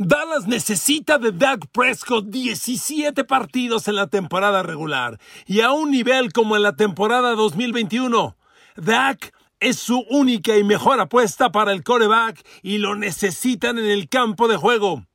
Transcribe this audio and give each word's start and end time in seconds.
Dallas 0.00 0.46
necesita 0.46 1.18
de 1.18 1.32
Dak 1.32 1.66
Prescott 1.72 2.26
17 2.26 3.24
partidos 3.24 3.88
en 3.88 3.96
la 3.96 4.06
temporada 4.06 4.62
regular 4.62 5.18
y 5.44 5.58
a 5.58 5.72
un 5.72 5.90
nivel 5.90 6.32
como 6.32 6.54
en 6.54 6.62
la 6.62 6.76
temporada 6.76 7.34
2021. 7.34 8.36
Dak 8.76 9.34
es 9.58 9.80
su 9.80 10.06
única 10.08 10.56
y 10.56 10.62
mejor 10.62 11.00
apuesta 11.00 11.50
para 11.50 11.72
el 11.72 11.82
coreback 11.82 12.46
y 12.62 12.78
lo 12.78 12.94
necesitan 12.94 13.76
en 13.76 13.86
el 13.86 14.08
campo 14.08 14.46
de 14.46 14.56
juego. 14.56 15.07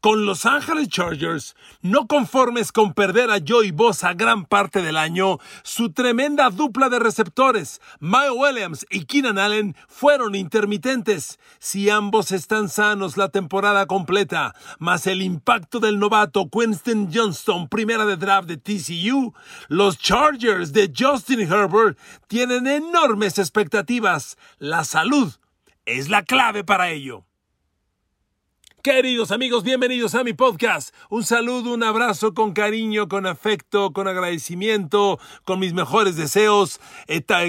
Con 0.00 0.26
Los 0.26 0.46
Ángeles 0.46 0.88
Chargers, 0.88 1.56
no 1.82 2.06
conformes 2.06 2.72
con 2.72 2.94
perder 2.94 3.30
a 3.30 3.38
Joey 3.46 3.70
Bosa 3.70 4.14
gran 4.14 4.44
parte 4.44 4.82
del 4.82 4.96
año, 4.96 5.38
su 5.62 5.92
tremenda 5.92 6.50
dupla 6.50 6.88
de 6.88 6.98
receptores, 6.98 7.80
Mike 8.00 8.30
Williams 8.30 8.86
y 8.90 9.04
Keenan 9.04 9.38
Allen, 9.38 9.76
fueron 9.88 10.34
intermitentes. 10.34 11.38
Si 11.58 11.90
ambos 11.90 12.32
están 12.32 12.68
sanos 12.68 13.16
la 13.16 13.28
temporada 13.28 13.86
completa, 13.86 14.54
más 14.78 15.06
el 15.06 15.22
impacto 15.22 15.80
del 15.80 15.98
novato 15.98 16.48
Winston 16.52 17.10
Johnston, 17.12 17.68
primera 17.68 18.04
de 18.04 18.16
draft 18.16 18.48
de 18.48 18.56
TCU, 18.56 19.34
los 19.68 19.98
Chargers 19.98 20.72
de 20.72 20.92
Justin 20.96 21.40
Herbert 21.40 21.98
tienen 22.28 22.66
enormes 22.66 23.38
expectativas. 23.38 24.36
La 24.58 24.84
salud 24.84 25.32
es 25.86 26.08
la 26.08 26.22
clave 26.22 26.64
para 26.64 26.90
ello. 26.90 27.24
Queridos 28.82 29.30
amigos, 29.30 29.62
bienvenidos 29.62 30.14
a 30.14 30.24
mi 30.24 30.32
podcast. 30.32 30.94
Un 31.10 31.22
saludo, 31.22 31.74
un 31.74 31.82
abrazo 31.82 32.32
con 32.32 32.54
cariño, 32.54 33.08
con 33.08 33.26
afecto, 33.26 33.92
con 33.92 34.08
agradecimiento, 34.08 35.20
con 35.44 35.58
mis 35.58 35.74
mejores 35.74 36.16
deseos. 36.16 36.80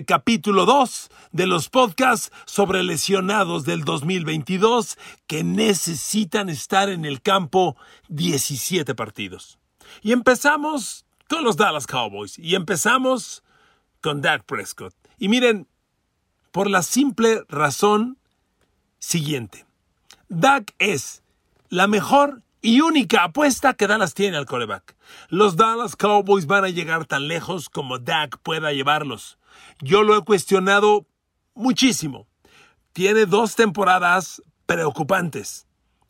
Capítulo 0.06 0.66
2 0.66 1.10
de 1.32 1.48
los 1.48 1.70
podcasts 1.70 2.34
sobre 2.46 2.84
lesionados 2.84 3.64
del 3.64 3.86
2022 3.86 4.98
que 5.26 5.46
necesitan 5.46 6.50
estar 6.50 6.90
en 6.90 7.06
el 7.06 7.22
campo 7.22 7.78
17 8.10 8.94
partidos. 8.94 9.58
Y 10.02 10.12
empezamos 10.12 11.06
con 11.30 11.46
los 11.46 11.56
Dallas 11.56 11.88
Cowboys 11.88 12.38
y 12.38 12.56
empezamos 12.56 13.42
con 14.02 14.22
Dak 14.22 14.44
Prescott. 14.44 14.94
Y 15.18 15.30
miren, 15.30 15.70
por 16.52 16.70
la 16.70 16.84
simple 16.84 17.46
razón 17.48 18.18
siguiente. 19.00 19.66
Dak 20.28 20.74
es 20.78 21.21
la 21.72 21.88
mejor 21.88 22.44
y 22.62 22.82
única 22.82 23.24
apuesta 23.24 23.74
que 23.74 23.88
Dallas 23.88 24.14
tiene 24.14 24.38
al 24.38 24.46
coreback. 24.46 24.96
Los 25.30 25.56
Dallas 25.56 25.96
Cowboys 25.96 26.46
van 26.46 26.66
a 26.66 26.70
llegar 26.70 27.06
tan 27.06 27.28
lejos 27.30 27.70
como 27.70 27.98
Dak 27.98 28.38
pueda 28.40 28.74
llevarlos. 28.74 29.40
Yo 29.80 30.04
lo 30.04 30.18
he 30.18 30.24
cuestionado 30.24 31.08
muchísimo. 31.56 32.28
Tiene 32.92 33.26
dos 33.26 33.56
temporadas 33.56 34.44
preocupantes. 34.66 35.66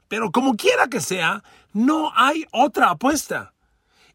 Pero 0.07 0.31
como 0.31 0.55
quiera 0.55 0.87
que 0.87 0.99
sea, 0.99 1.43
no 1.73 2.11
hay 2.15 2.45
otra 2.51 2.89
apuesta. 2.89 3.53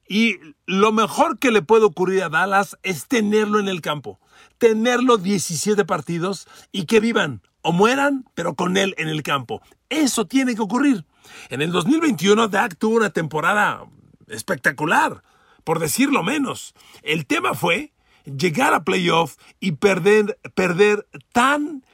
Y 0.08 0.38
lo 0.66 0.90
mejor 0.90 1.38
que 1.38 1.52
le 1.52 1.62
puede 1.62 1.84
ocurrir 1.84 2.24
a 2.24 2.28
Dallas 2.28 2.76
es 2.82 3.06
tenerlo 3.06 3.60
en 3.60 3.68
el 3.68 3.80
campo. 3.80 4.18
Tenerlo 4.58 5.16
17 5.16 5.84
partidos 5.84 6.48
y 6.72 6.86
que 6.86 6.98
vivan 6.98 7.40
o 7.66 7.72
mueran, 7.72 8.24
pero 8.34 8.54
con 8.54 8.76
él 8.76 8.94
en 8.96 9.08
el 9.08 9.24
campo. 9.24 9.60
Eso 9.88 10.26
tiene 10.26 10.54
que 10.54 10.62
ocurrir. 10.62 11.04
En 11.50 11.62
el 11.62 11.72
2021, 11.72 12.46
Dak 12.46 12.76
tuvo 12.78 12.96
una 12.96 13.10
temporada 13.10 13.84
espectacular, 14.28 15.24
por 15.64 15.80
decirlo 15.80 16.22
menos. 16.22 16.74
El 17.02 17.26
tema 17.26 17.54
fue 17.54 17.92
llegar 18.24 18.72
a 18.72 18.84
playoff 18.84 19.36
y 19.58 19.72
perder, 19.72 20.38
perder 20.54 21.08
tan 21.32 21.84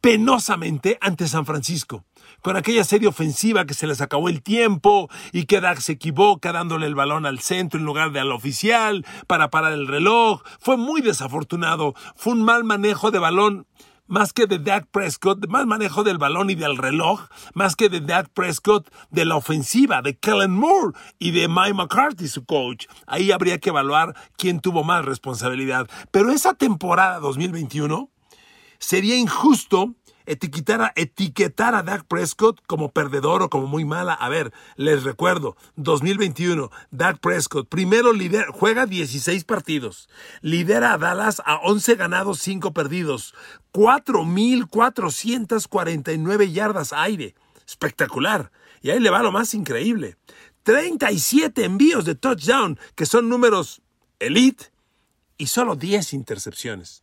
penosamente 0.00 0.98
ante 1.00 1.26
San 1.26 1.46
Francisco. 1.46 2.04
Con 2.40 2.56
aquella 2.56 2.84
serie 2.84 3.08
ofensiva 3.08 3.66
que 3.66 3.74
se 3.74 3.88
les 3.88 4.00
acabó 4.00 4.28
el 4.28 4.40
tiempo 4.40 5.10
y 5.32 5.46
que 5.46 5.60
Dak 5.60 5.80
se 5.80 5.92
equivoca 5.92 6.52
dándole 6.52 6.86
el 6.86 6.94
balón 6.94 7.26
al 7.26 7.40
centro 7.40 7.80
en 7.80 7.86
lugar 7.86 8.12
de 8.12 8.20
al 8.20 8.30
oficial 8.30 9.04
para 9.26 9.50
parar 9.50 9.72
el 9.72 9.88
reloj. 9.88 10.42
Fue 10.60 10.76
muy 10.76 11.00
desafortunado. 11.00 11.94
Fue 12.14 12.34
un 12.34 12.44
mal 12.44 12.62
manejo 12.62 13.10
de 13.10 13.18
balón 13.18 13.66
más 14.10 14.32
que 14.32 14.46
de 14.46 14.58
Dak 14.58 14.88
Prescott, 14.90 15.46
más 15.46 15.66
manejo 15.66 16.02
del 16.02 16.18
balón 16.18 16.50
y 16.50 16.56
del 16.56 16.76
reloj, 16.76 17.28
más 17.54 17.76
que 17.76 17.88
de 17.88 18.00
Dak 18.00 18.28
Prescott 18.30 18.90
de 19.10 19.24
la 19.24 19.36
ofensiva, 19.36 20.02
de 20.02 20.18
Kellen 20.18 20.50
Moore 20.50 20.98
y 21.18 21.30
de 21.30 21.46
Mike 21.46 21.74
McCarthy, 21.74 22.26
su 22.26 22.44
coach. 22.44 22.86
Ahí 23.06 23.30
habría 23.30 23.58
que 23.58 23.70
evaluar 23.70 24.16
quién 24.36 24.60
tuvo 24.60 24.82
más 24.82 25.04
responsabilidad. 25.04 25.88
Pero 26.10 26.32
esa 26.32 26.54
temporada 26.54 27.20
2021 27.20 28.10
sería 28.80 29.16
injusto 29.16 29.94
etiquetar 30.30 30.80
a, 30.80 30.92
etiquetar 30.94 31.74
a 31.74 31.82
Dak 31.82 32.04
Prescott 32.04 32.60
como 32.66 32.92
perdedor 32.92 33.42
o 33.42 33.50
como 33.50 33.66
muy 33.66 33.84
mala. 33.84 34.14
A 34.14 34.28
ver, 34.28 34.52
les 34.76 35.02
recuerdo, 35.02 35.56
2021, 35.76 36.70
Dak 36.90 37.18
Prescott, 37.18 37.68
primero 37.68 38.12
juega 38.52 38.86
16 38.86 39.42
partidos, 39.44 40.08
lidera 40.40 40.92
a 40.92 40.98
Dallas 40.98 41.42
a 41.44 41.56
11 41.56 41.96
ganados, 41.96 42.38
5 42.38 42.72
perdidos, 42.72 43.34
4.449 43.72 46.52
yardas 46.52 46.92
aire. 46.92 47.34
Espectacular. 47.66 48.52
Y 48.82 48.90
ahí 48.90 49.00
le 49.00 49.10
va 49.10 49.22
lo 49.22 49.32
más 49.32 49.52
increíble. 49.54 50.16
37 50.62 51.64
envíos 51.64 52.04
de 52.04 52.14
touchdown, 52.14 52.78
que 52.94 53.06
son 53.06 53.28
números 53.28 53.82
elite, 54.18 54.66
y 55.38 55.48
solo 55.48 55.74
10 55.74 56.12
intercepciones 56.12 57.02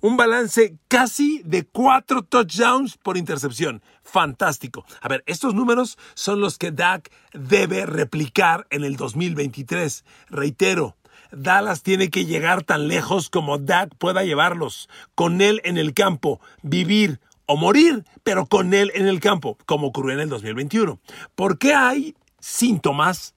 un 0.00 0.16
balance 0.16 0.76
casi 0.88 1.42
de 1.44 1.64
cuatro 1.66 2.22
touchdowns 2.22 2.96
por 2.96 3.16
intercepción. 3.16 3.82
Fantástico. 4.02 4.84
A 5.00 5.08
ver, 5.08 5.22
estos 5.26 5.54
números 5.54 5.98
son 6.14 6.40
los 6.40 6.58
que 6.58 6.72
Dak 6.72 7.10
debe 7.32 7.86
replicar 7.86 8.66
en 8.70 8.84
el 8.84 8.96
2023. 8.96 10.04
Reitero, 10.28 10.96
Dallas 11.32 11.82
tiene 11.82 12.10
que 12.10 12.26
llegar 12.26 12.62
tan 12.62 12.88
lejos 12.88 13.30
como 13.30 13.58
Dak 13.58 13.94
pueda 13.96 14.24
llevarlos. 14.24 14.88
Con 15.14 15.40
él 15.40 15.60
en 15.64 15.78
el 15.78 15.94
campo, 15.94 16.40
vivir 16.62 17.20
o 17.46 17.56
morir, 17.56 18.04
pero 18.22 18.46
con 18.46 18.74
él 18.74 18.92
en 18.94 19.06
el 19.06 19.20
campo, 19.20 19.58
como 19.66 19.88
ocurrió 19.88 20.14
en 20.14 20.20
el 20.20 20.28
2021. 20.28 21.00
¿Por 21.34 21.58
qué 21.58 21.74
hay 21.74 22.14
síntomas 22.38 23.34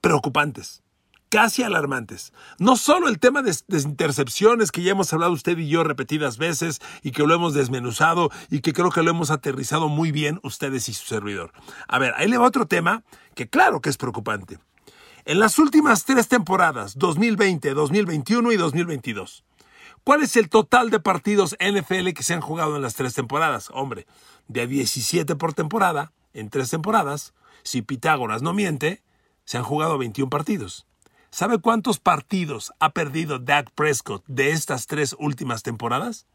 preocupantes? 0.00 0.82
Casi 1.28 1.62
alarmantes. 1.62 2.32
No 2.58 2.76
solo 2.76 3.08
el 3.08 3.18
tema 3.18 3.42
de, 3.42 3.54
intercepciones 3.68 4.72
que 4.72 4.82
ya 4.82 4.92
hemos 4.92 5.12
hablado 5.12 5.32
usted 5.32 5.58
y 5.58 5.68
yo 5.68 5.84
repetidas 5.84 6.38
veces 6.38 6.80
y 7.02 7.10
que 7.10 7.26
lo 7.26 7.34
hemos 7.34 7.54
desmenuzado 7.54 8.30
y 8.50 8.60
que 8.60 8.72
creo 8.72 8.90
que 8.90 9.02
lo 9.02 9.10
hemos 9.10 9.30
aterrizado 9.30 9.88
muy 9.88 10.12
bien 10.12 10.40
ustedes 10.42 10.88
y 10.88 10.94
su 10.94 11.06
servidor. 11.06 11.52
A 11.88 11.98
ver, 11.98 12.14
ahí 12.16 12.28
le 12.28 12.38
va 12.38 12.46
otro 12.46 12.66
tema 12.66 13.02
que 13.34 13.48
claro 13.48 13.80
que 13.80 13.90
es 13.90 13.96
preocupante. 13.96 14.58
En 15.24 15.40
las 15.40 15.58
últimas 15.58 16.04
tres 16.04 16.28
temporadas, 16.28 16.96
2020, 16.98 17.74
2021 17.74 18.52
y 18.52 18.56
2022, 18.56 19.44
¿cuál 20.04 20.22
es 20.22 20.36
el 20.36 20.48
total 20.48 20.90
de 20.90 21.00
partidos 21.00 21.56
NFL 21.58 22.10
que 22.10 22.22
se 22.22 22.34
han 22.34 22.40
jugado 22.40 22.76
en 22.76 22.82
las 22.82 22.94
tres 22.94 23.14
temporadas? 23.14 23.68
Hombre, 23.72 24.06
de 24.46 24.68
17 24.68 25.34
por 25.34 25.52
temporada, 25.52 26.12
en 26.32 26.48
tres 26.48 26.70
temporadas, 26.70 27.34
si 27.64 27.82
Pitágoras 27.82 28.42
no 28.42 28.52
miente, 28.52 29.02
se 29.44 29.58
han 29.58 29.64
jugado 29.64 29.98
21 29.98 30.30
partidos. 30.30 30.86
¿Sabe 31.36 31.58
cuántos 31.58 31.98
partidos 32.00 32.72
ha 32.80 32.94
perdido 32.94 33.38
Dak 33.38 33.70
Prescott 33.72 34.24
de 34.26 34.52
estas 34.52 34.86
tres 34.86 35.14
últimas 35.18 35.62
temporadas? 35.62 36.26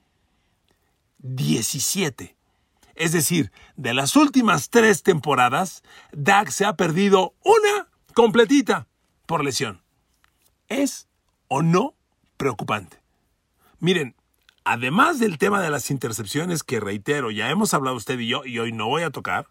17. 1.17 2.37
Es 2.93 3.11
decir, 3.11 3.51
de 3.75 3.95
las 3.95 4.15
últimas 4.15 4.69
tres 4.69 5.01
temporadas, 5.01 5.81
Dak 6.11 6.49
se 6.51 6.65
ha 6.65 6.75
perdido 6.75 7.33
una 7.43 7.89
completita 8.13 8.87
por 9.25 9.43
lesión. 9.43 9.81
¿Es 10.67 11.07
o 11.47 11.63
no 11.63 11.95
preocupante? 12.37 13.01
Miren, 13.79 14.15
además 14.63 15.19
del 15.19 15.37
tema 15.37 15.61
de 15.61 15.69
las 15.69 15.91
intercepciones 15.91 16.63
que 16.63 16.79
reitero, 16.79 17.31
ya 17.31 17.49
hemos 17.49 17.73
hablado 17.73 17.95
usted 17.95 18.19
y 18.19 18.27
yo 18.27 18.45
y 18.45 18.59
hoy 18.59 18.71
no 18.71 18.87
voy 18.87 19.03
a 19.03 19.11
tocar, 19.11 19.47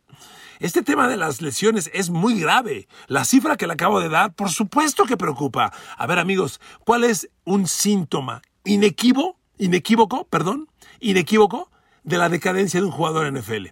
este 0.60 0.82
tema 0.82 1.08
de 1.08 1.16
las 1.16 1.40
lesiones 1.40 1.90
es 1.94 2.10
muy 2.10 2.38
grave. 2.38 2.86
La 3.06 3.24
cifra 3.24 3.56
que 3.56 3.66
le 3.66 3.72
acabo 3.72 4.00
de 4.00 4.10
dar, 4.10 4.34
por 4.34 4.50
supuesto 4.50 5.06
que 5.06 5.16
preocupa. 5.16 5.72
A 5.96 6.06
ver, 6.06 6.18
amigos, 6.18 6.60
¿cuál 6.84 7.04
es 7.04 7.30
un 7.44 7.66
síntoma 7.66 8.42
inequívoco, 8.64 9.38
inequívoco, 9.56 10.26
perdón, 10.26 10.68
inequívoco 11.00 11.70
de 12.04 12.18
la 12.18 12.28
decadencia 12.28 12.78
de 12.78 12.86
un 12.86 12.92
jugador 12.92 13.32
NFL? 13.32 13.68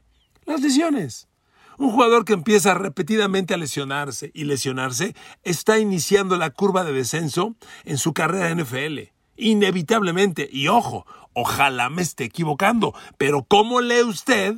Las 0.46 0.62
lesiones. 0.62 1.28
Un 1.76 1.92
jugador 1.92 2.24
que 2.24 2.32
empieza 2.32 2.74
repetidamente 2.74 3.54
a 3.54 3.58
lesionarse 3.58 4.30
y 4.34 4.44
lesionarse 4.44 5.14
está 5.44 5.78
iniciando 5.78 6.36
la 6.36 6.50
curva 6.50 6.84
de 6.84 6.92
descenso 6.92 7.54
en 7.84 7.98
su 7.98 8.14
carrera 8.14 8.52
NFL. 8.52 9.12
Inevitablemente. 9.38 10.48
Y 10.52 10.68
ojo, 10.68 11.06
ojalá 11.32 11.88
me 11.88 12.02
esté 12.02 12.24
equivocando, 12.24 12.94
pero 13.16 13.44
¿cómo 13.44 13.80
lee 13.80 14.02
usted 14.02 14.56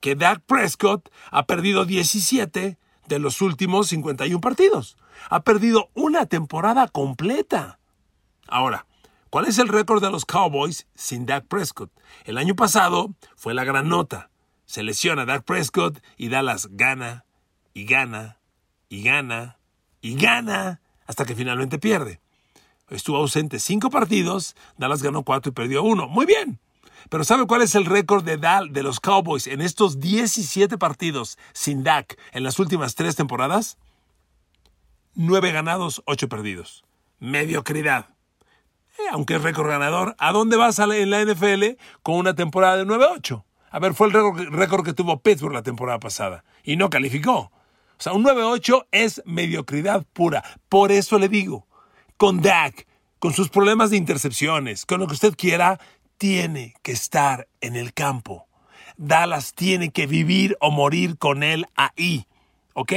que 0.00 0.14
Dak 0.14 0.42
Prescott 0.42 1.08
ha 1.30 1.46
perdido 1.46 1.84
17 1.84 2.78
de 3.06 3.18
los 3.18 3.40
últimos 3.40 3.88
51 3.88 4.40
partidos? 4.40 4.98
Ha 5.30 5.40
perdido 5.40 5.88
una 5.94 6.26
temporada 6.26 6.88
completa. 6.88 7.78
Ahora, 8.46 8.86
¿cuál 9.30 9.46
es 9.46 9.58
el 9.58 9.68
récord 9.68 10.02
de 10.02 10.10
los 10.10 10.26
Cowboys 10.26 10.86
sin 10.94 11.24
Dak 11.24 11.46
Prescott? 11.46 11.90
El 12.24 12.36
año 12.36 12.54
pasado 12.54 13.14
fue 13.36 13.54
la 13.54 13.64
gran 13.64 13.88
nota 13.88 14.30
se 14.68 14.82
lesiona 14.82 15.24
Dak 15.24 15.44
Prescott 15.44 15.98
y 16.18 16.28
Dallas 16.28 16.68
gana 16.72 17.24
y 17.72 17.86
gana 17.86 18.38
y 18.90 19.02
gana 19.02 19.58
y 20.02 20.14
gana 20.14 20.82
hasta 21.06 21.24
que 21.24 21.34
finalmente 21.34 21.78
pierde. 21.78 22.20
Estuvo 22.90 23.18
ausente 23.18 23.58
cinco 23.58 23.90
partidos, 23.90 24.56
Dallas 24.76 25.02
ganó 25.02 25.22
cuatro 25.22 25.50
y 25.50 25.54
perdió 25.54 25.82
uno. 25.82 26.08
Muy 26.08 26.26
bien. 26.26 26.58
Pero 27.10 27.24
¿sabe 27.24 27.46
cuál 27.46 27.62
es 27.62 27.74
el 27.74 27.86
récord 27.86 28.24
de, 28.24 28.36
Dal, 28.36 28.72
de 28.72 28.82
los 28.82 29.00
Cowboys 29.00 29.46
en 29.46 29.60
estos 29.60 30.00
17 30.00 30.78
partidos 30.78 31.38
sin 31.52 31.84
Dak 31.84 32.18
en 32.32 32.42
las 32.42 32.58
últimas 32.58 32.94
tres 32.94 33.16
temporadas? 33.16 33.78
Nueve 35.14 35.52
ganados, 35.52 36.02
ocho 36.06 36.28
perdidos. 36.28 36.84
Mediocridad. 37.18 38.10
Eh, 38.98 39.02
aunque 39.12 39.36
es 39.36 39.42
récord 39.42 39.68
ganador, 39.68 40.16
¿a 40.18 40.32
dónde 40.32 40.56
vas 40.56 40.78
en 40.78 41.10
la 41.10 41.24
NFL 41.24 41.78
con 42.02 42.16
una 42.16 42.34
temporada 42.34 42.76
de 42.76 42.84
9-8? 42.84 43.44
A 43.70 43.78
ver, 43.78 43.94
fue 43.94 44.08
el 44.08 44.50
récord 44.50 44.84
que 44.84 44.92
tuvo 44.92 45.20
Pittsburgh 45.20 45.52
la 45.52 45.62
temporada 45.62 46.00
pasada 46.00 46.44
y 46.64 46.76
no 46.76 46.90
calificó. 46.90 47.38
O 47.38 48.00
sea, 48.00 48.12
un 48.12 48.24
9-8 48.24 48.86
es 48.90 49.22
mediocridad 49.24 50.04
pura. 50.12 50.42
Por 50.68 50.90
eso 50.90 51.18
le 51.18 51.28
digo, 51.28 51.67
con 52.18 52.42
Dak, 52.42 52.86
con 53.18 53.32
sus 53.32 53.48
problemas 53.48 53.90
de 53.90 53.96
intercepciones, 53.96 54.84
con 54.84 55.00
lo 55.00 55.06
que 55.06 55.14
usted 55.14 55.34
quiera, 55.36 55.80
tiene 56.18 56.74
que 56.82 56.92
estar 56.92 57.48
en 57.60 57.76
el 57.76 57.94
campo. 57.94 58.46
Dallas 58.96 59.54
tiene 59.54 59.90
que 59.90 60.06
vivir 60.06 60.56
o 60.60 60.70
morir 60.70 61.16
con 61.16 61.42
él 61.42 61.66
ahí. 61.76 62.26
¿Ok? 62.74 62.92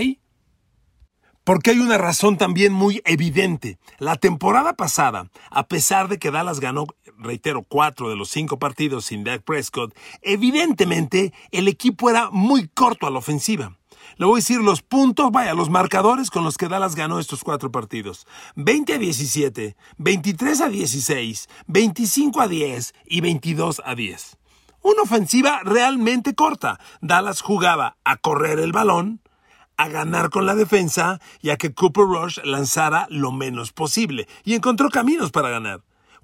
Porque 1.44 1.72
hay 1.72 1.80
una 1.80 1.98
razón 1.98 2.38
también 2.38 2.74
muy 2.74 3.02
evidente. 3.06 3.78
La 4.00 4.16
temporada 4.16 4.74
pasada, 4.74 5.30
a 5.50 5.68
pesar 5.68 6.08
de 6.08 6.20
que 6.20 6.32
Dallas 6.32 6.60
ganó, 6.60 6.86
reitero, 7.18 7.64
cuatro 7.64 8.10
de 8.10 8.16
los 8.16 8.30
cinco 8.30 8.60
partidos 8.60 9.06
sin 9.06 9.24
Dak 9.24 9.44
Prescott, 9.44 9.96
evidentemente 10.22 11.34
el 11.52 11.68
equipo 11.68 12.10
era 12.10 12.30
muy 12.32 12.68
corto 12.68 13.08
a 13.08 13.12
la 13.12 13.20
ofensiva. 13.20 13.78
Le 14.18 14.26
voy 14.26 14.36
a 14.36 14.42
decir 14.42 14.60
los 14.60 14.82
puntos, 14.82 15.32
vaya, 15.32 15.54
los 15.54 15.70
marcadores 15.70 16.30
con 16.30 16.44
los 16.44 16.58
que 16.58 16.68
Dallas 16.68 16.96
ganó 16.96 17.20
estos 17.20 17.44
cuatro 17.44 17.72
partidos. 17.72 18.28
20 18.56 18.94
a 18.94 18.98
17, 18.98 19.76
23 19.98 20.62
a 20.62 20.70
16, 20.70 21.50
25 21.68 22.42
a 22.42 22.48
10 22.48 22.94
y 23.06 23.22
22 23.22 23.82
a 23.86 23.96
10. 23.96 24.38
Una 24.84 25.04
ofensiva 25.04 25.62
realmente 25.64 26.34
corta. 26.34 26.80
Dallas 27.02 27.42
jugaba 27.42 27.98
a 28.04 28.18
correr 28.18 28.60
el 28.60 28.72
balón, 28.72 29.22
a 29.78 29.88
ganar 29.88 30.30
con 30.30 30.46
la 30.46 30.56
defensa 30.56 31.20
y 31.42 31.52
a 31.52 31.58
que 31.58 31.74
Cooper 31.74 32.06
Rush 32.06 32.40
lanzara 32.44 33.08
lo 33.10 33.32
menos 33.32 33.72
posible. 33.72 34.28
Y 34.44 34.56
encontró 34.56 34.90
caminos 34.90 35.32
para 35.32 35.50
ganar. 35.50 35.82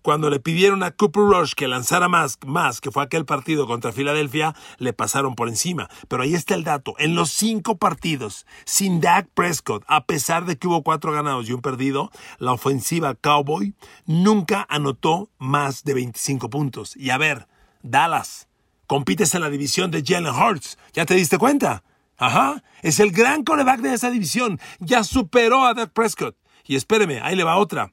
Cuando 0.07 0.29
le 0.29 0.39
pidieron 0.39 0.83
a 0.83 0.91
Cooper 0.91 1.23
Rush 1.23 1.51
que 1.51 1.67
lanzara 1.67 2.07
más, 2.07 2.37
más, 2.45 2.79
que 2.79 2.91
fue 2.91 3.03
aquel 3.03 3.25
partido 3.25 3.67
contra 3.67 3.91
Filadelfia, 3.91 4.55
le 4.77 4.93
pasaron 4.93 5.35
por 5.35 5.49
encima. 5.49 5.89
Pero 6.07 6.23
ahí 6.23 6.33
está 6.33 6.55
el 6.55 6.63
dato. 6.63 6.95
En 6.97 7.13
los 7.13 7.29
cinco 7.29 7.75
partidos, 7.75 8.45
sin 8.63 9.01
Dak 9.01 9.27
Prescott, 9.33 9.83
a 9.85 10.05
pesar 10.05 10.45
de 10.45 10.57
que 10.57 10.65
hubo 10.69 10.81
cuatro 10.81 11.11
ganados 11.11 11.49
y 11.49 11.51
un 11.51 11.61
perdido, 11.61 12.09
la 12.39 12.53
ofensiva 12.53 13.15
Cowboy 13.15 13.73
nunca 14.05 14.65
anotó 14.69 15.29
más 15.39 15.83
de 15.83 15.95
25 15.95 16.49
puntos. 16.49 16.95
Y 16.95 17.09
a 17.09 17.17
ver, 17.17 17.49
Dallas, 17.83 18.47
compites 18.85 19.35
en 19.35 19.41
la 19.41 19.49
división 19.49 19.91
de 19.91 20.05
Jalen 20.07 20.33
Hurts. 20.33 20.77
¿Ya 20.93 21.05
te 21.05 21.15
diste 21.15 21.37
cuenta? 21.37 21.83
Ajá, 22.17 22.63
es 22.81 23.01
el 23.01 23.11
gran 23.11 23.43
coreback 23.43 23.81
de 23.81 23.93
esa 23.93 24.09
división. 24.09 24.57
Ya 24.79 25.03
superó 25.03 25.65
a 25.65 25.73
Dak 25.73 25.91
Prescott. 25.91 26.37
Y 26.65 26.77
espéreme, 26.77 27.19
ahí 27.19 27.35
le 27.35 27.43
va 27.43 27.57
otra. 27.57 27.91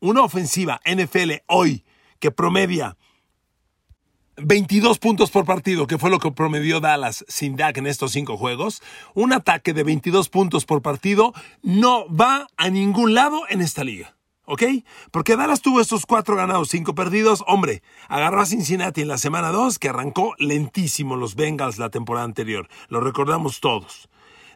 Una 0.00 0.22
ofensiva 0.22 0.80
NFL 0.86 1.42
hoy 1.46 1.84
que 2.18 2.30
promedia 2.30 2.96
22 4.38 4.98
puntos 4.98 5.30
por 5.30 5.44
partido, 5.44 5.86
que 5.86 5.98
fue 5.98 6.08
lo 6.08 6.18
que 6.18 6.32
promedió 6.32 6.80
Dallas 6.80 7.24
sin 7.28 7.56
Dak 7.56 7.76
en 7.76 7.86
estos 7.86 8.12
cinco 8.12 8.38
juegos, 8.38 8.82
un 9.14 9.34
ataque 9.34 9.74
de 9.74 9.84
22 9.84 10.30
puntos 10.30 10.64
por 10.64 10.80
partido 10.80 11.34
no 11.62 12.06
va 12.08 12.48
a 12.56 12.70
ningún 12.70 13.14
lado 13.14 13.42
en 13.50 13.60
esta 13.60 13.84
liga. 13.84 14.16
¿ok? 14.46 14.62
Porque 15.10 15.36
Dallas 15.36 15.60
tuvo 15.60 15.80
estos 15.80 16.06
cuatro 16.06 16.34
ganados, 16.34 16.70
cinco 16.70 16.94
perdidos. 16.94 17.44
Hombre, 17.46 17.82
agarró 18.08 18.40
a 18.40 18.46
Cincinnati 18.46 19.02
en 19.02 19.08
la 19.08 19.18
semana 19.18 19.50
2, 19.50 19.78
que 19.78 19.90
arrancó 19.90 20.34
lentísimo 20.38 21.16
los 21.16 21.36
Bengals 21.36 21.78
la 21.78 21.90
temporada 21.90 22.24
anterior. 22.24 22.68
Lo 22.88 23.00
recordamos 23.00 23.60
todos. 23.60 24.08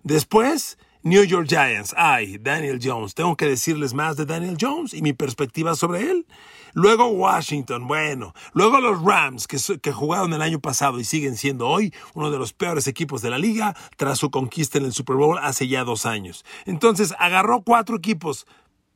Después, 0.03 0.79
New 1.05 1.23
York 1.23 1.47
Giants. 1.47 1.95
Ay, 1.99 2.39
Daniel 2.39 2.81
Jones. 2.83 3.15
Tengo 3.15 3.37
que 3.37 3.47
decirles 3.47 3.93
más 3.93 4.17
de 4.17 4.25
Daniel 4.25 4.57
Jones 4.59 4.95
y 4.95 5.03
mi 5.03 5.13
perspectiva 5.13 5.75
sobre 5.75 6.11
él. 6.11 6.27
Luego 6.73 7.09
Washington, 7.09 7.87
bueno. 7.87 8.33
Luego 8.55 8.81
los 8.81 9.03
Rams, 9.03 9.47
que, 9.47 9.59
que, 9.83 9.93
jugaron 9.93 10.33
el 10.33 10.41
año 10.41 10.61
pasado 10.61 10.99
y 10.99 11.05
siguen 11.05 11.37
siendo 11.37 11.69
hoy 11.69 11.93
uno 12.15 12.31
de 12.31 12.39
los 12.39 12.55
peores 12.55 12.87
equipos 12.87 13.21
de 13.21 13.29
la 13.29 13.37
liga 13.37 13.77
tras 13.99 14.19
su 14.19 14.31
conquista 14.31 14.79
en 14.79 14.87
el 14.87 14.95
Super 14.95 15.17
Bowl 15.17 15.39
hace 15.43 15.69
ya 15.69 15.85
dos 15.85 16.07
años. 16.07 16.43
Entonces 16.65 17.15
agarró 17.19 17.61
cuatro 17.61 17.97
equipos 17.97 18.47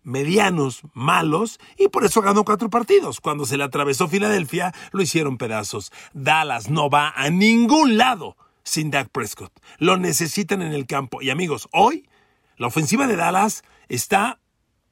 medianos, 0.02 0.80
malos, 0.94 1.60
y 1.76 1.88
por 1.88 2.06
eso 2.06 2.22
ganó 2.22 2.42
cuatro 2.42 2.70
partidos. 2.70 3.20
Cuando 3.20 3.44
se 3.44 3.58
le 3.58 3.64
atravesó 3.64 4.08
Filadelfia, 4.08 4.72
lo 4.92 5.02
hicieron 5.02 5.36
pedazos. 5.36 5.92
Dallas 6.14 6.70
no 6.70 6.88
va 6.88 7.12
a 7.14 7.28
ningún 7.28 7.98
lado 7.98 8.38
sin 8.68 8.90
Dak 8.90 9.08
Prescott. 9.10 9.52
Lo 9.78 9.96
necesitan 9.96 10.62
en 10.62 10.72
el 10.72 10.86
campo. 10.86 11.22
Y 11.22 11.30
amigos, 11.30 11.68
hoy 11.72 12.08
la 12.56 12.66
ofensiva 12.66 13.06
de 13.06 13.16
Dallas 13.16 13.62
está 13.88 14.40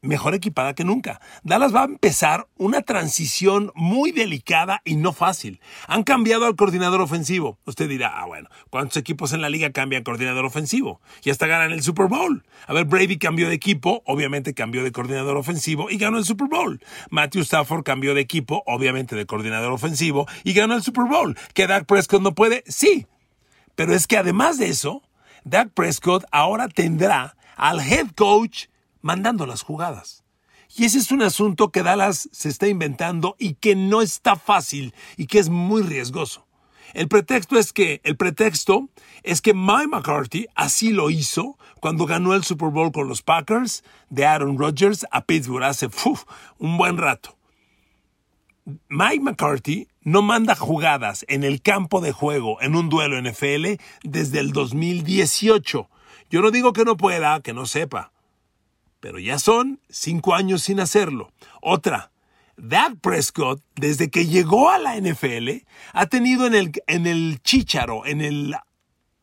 mejor 0.06 0.34
equipada 0.34 0.74
que 0.74 0.84
nunca. 0.84 1.20
Dallas 1.42 1.74
va 1.74 1.82
a 1.82 1.86
empezar 1.86 2.48
una 2.56 2.82
transición 2.82 3.72
muy 3.74 4.12
delicada 4.12 4.80
y 4.84 4.96
no 4.96 5.12
fácil. 5.12 5.60
Han 5.88 6.04
cambiado 6.04 6.46
al 6.46 6.56
coordinador 6.56 7.00
ofensivo. 7.00 7.58
Usted 7.66 7.88
dirá, 7.88 8.20
ah, 8.20 8.26
bueno, 8.26 8.48
¿cuántos 8.70 8.96
equipos 8.96 9.32
en 9.32 9.42
la 9.42 9.50
liga 9.50 9.72
cambian 9.72 10.04
coordinador 10.04 10.44
ofensivo? 10.44 11.00
Y 11.24 11.30
hasta 11.30 11.46
ganan 11.46 11.72
el 11.72 11.82
Super 11.82 12.06
Bowl. 12.06 12.44
A 12.66 12.72
ver, 12.72 12.84
Brady 12.84 13.18
cambió 13.18 13.48
de 13.48 13.54
equipo, 13.54 14.02
obviamente 14.06 14.54
cambió 14.54 14.82
de 14.82 14.92
coordinador 14.92 15.36
ofensivo 15.36 15.90
y 15.90 15.98
ganó 15.98 16.18
el 16.18 16.24
Super 16.24 16.48
Bowl. 16.48 16.80
Matthew 17.10 17.42
Stafford 17.42 17.82
cambió 17.82 18.14
de 18.14 18.20
equipo, 18.20 18.62
obviamente 18.66 19.16
de 19.16 19.26
coordinador 19.26 19.72
ofensivo 19.72 20.26
y 20.44 20.52
ganó 20.52 20.74
el 20.74 20.82
Super 20.82 21.04
Bowl. 21.04 21.36
¿Que 21.54 21.66
Dak 21.66 21.86
Prescott 21.86 22.22
no 22.22 22.34
puede? 22.34 22.64
Sí. 22.66 23.06
Pero 23.76 23.94
es 23.94 24.06
que 24.06 24.16
además 24.16 24.58
de 24.58 24.68
eso, 24.68 25.02
Dak 25.44 25.70
Prescott 25.70 26.24
ahora 26.32 26.68
tendrá 26.68 27.36
al 27.56 27.80
head 27.80 28.08
coach 28.16 28.66
mandando 29.00 29.46
las 29.46 29.62
jugadas. 29.62 30.24
Y 30.74 30.84
ese 30.84 30.98
es 30.98 31.12
un 31.12 31.22
asunto 31.22 31.70
que 31.70 31.82
Dallas 31.82 32.28
se 32.32 32.48
está 32.48 32.66
inventando 32.66 33.36
y 33.38 33.54
que 33.54 33.76
no 33.76 34.02
está 34.02 34.36
fácil 34.36 34.92
y 35.16 35.26
que 35.26 35.38
es 35.38 35.48
muy 35.48 35.82
riesgoso. 35.82 36.46
El 36.92 37.08
pretexto 37.08 37.58
es 37.58 37.72
que 37.72 38.00
el 38.04 38.16
pretexto 38.16 38.88
es 39.22 39.40
que 39.40 39.54
Mike 39.54 39.88
McCarthy 39.88 40.46
así 40.54 40.90
lo 40.90 41.10
hizo 41.10 41.58
cuando 41.80 42.06
ganó 42.06 42.34
el 42.34 42.44
Super 42.44 42.70
Bowl 42.70 42.92
con 42.92 43.08
los 43.08 43.22
Packers 43.22 43.84
de 44.08 44.24
Aaron 44.24 44.58
Rodgers 44.58 45.06
a 45.10 45.24
Pittsburgh 45.24 45.64
hace 45.64 45.88
un 46.58 46.78
buen 46.78 46.96
rato. 46.96 47.36
Mike 48.88 49.20
McCarthy 49.20 49.88
no 50.06 50.22
manda 50.22 50.54
jugadas 50.54 51.26
en 51.28 51.44
el 51.44 51.60
campo 51.60 52.00
de 52.00 52.12
juego 52.12 52.62
en 52.62 52.74
un 52.74 52.88
duelo 52.88 53.20
NFL 53.20 53.74
desde 54.02 54.40
el 54.40 54.52
2018. 54.52 55.90
Yo 56.30 56.40
no 56.40 56.50
digo 56.50 56.72
que 56.72 56.86
no 56.86 56.96
pueda, 56.96 57.40
que 57.42 57.52
no 57.52 57.66
sepa 57.66 58.12
pero 59.06 59.20
ya 59.20 59.38
son 59.38 59.78
cinco 59.88 60.34
años 60.34 60.62
sin 60.62 60.80
hacerlo. 60.80 61.30
Otra, 61.62 62.10
Dak 62.56 62.96
Prescott, 63.00 63.62
desde 63.76 64.10
que 64.10 64.26
llegó 64.26 64.70
a 64.70 64.78
la 64.78 64.96
NFL, 64.96 65.64
ha 65.92 66.06
tenido 66.06 66.44
en 66.46 66.56
el, 66.56 66.72
en 66.88 67.06
el 67.06 67.40
chícharo, 67.40 68.04
en 68.04 68.20
el 68.20 68.56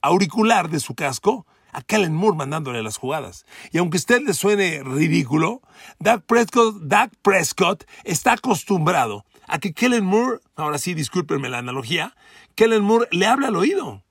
auricular 0.01 0.69
de 0.69 0.79
su 0.79 0.95
casco, 0.95 1.45
a 1.73 1.81
Kellen 1.81 2.13
Moore 2.13 2.37
mandándole 2.37 2.81
las 2.81 2.95
jugadas. 2.95 3.45
Y 3.71 3.79
aunque 3.79 3.97
a 3.97 3.99
usted 3.99 4.21
le 4.21 4.33
suene 4.33 4.83
ridículo, 4.83 5.61
Dak 5.99 6.23
Prescott, 6.27 6.75
Dak 6.83 7.11
Prescott 7.21 7.83
está 8.05 8.33
acostumbrado 8.33 9.25
a 9.47 9.59
que 9.59 9.73
Kellen 9.73 10.05
Moore, 10.05 10.39
ahora 10.55 10.77
sí, 10.77 10.93
discúlpenme 10.93 11.49
la 11.49 11.59
analogía, 11.59 12.15
Kellen 12.55 12.83
Moore 12.83 13.07
le 13.11 13.25
habla 13.25 13.47
al 13.47 13.55
oído. 13.55 14.03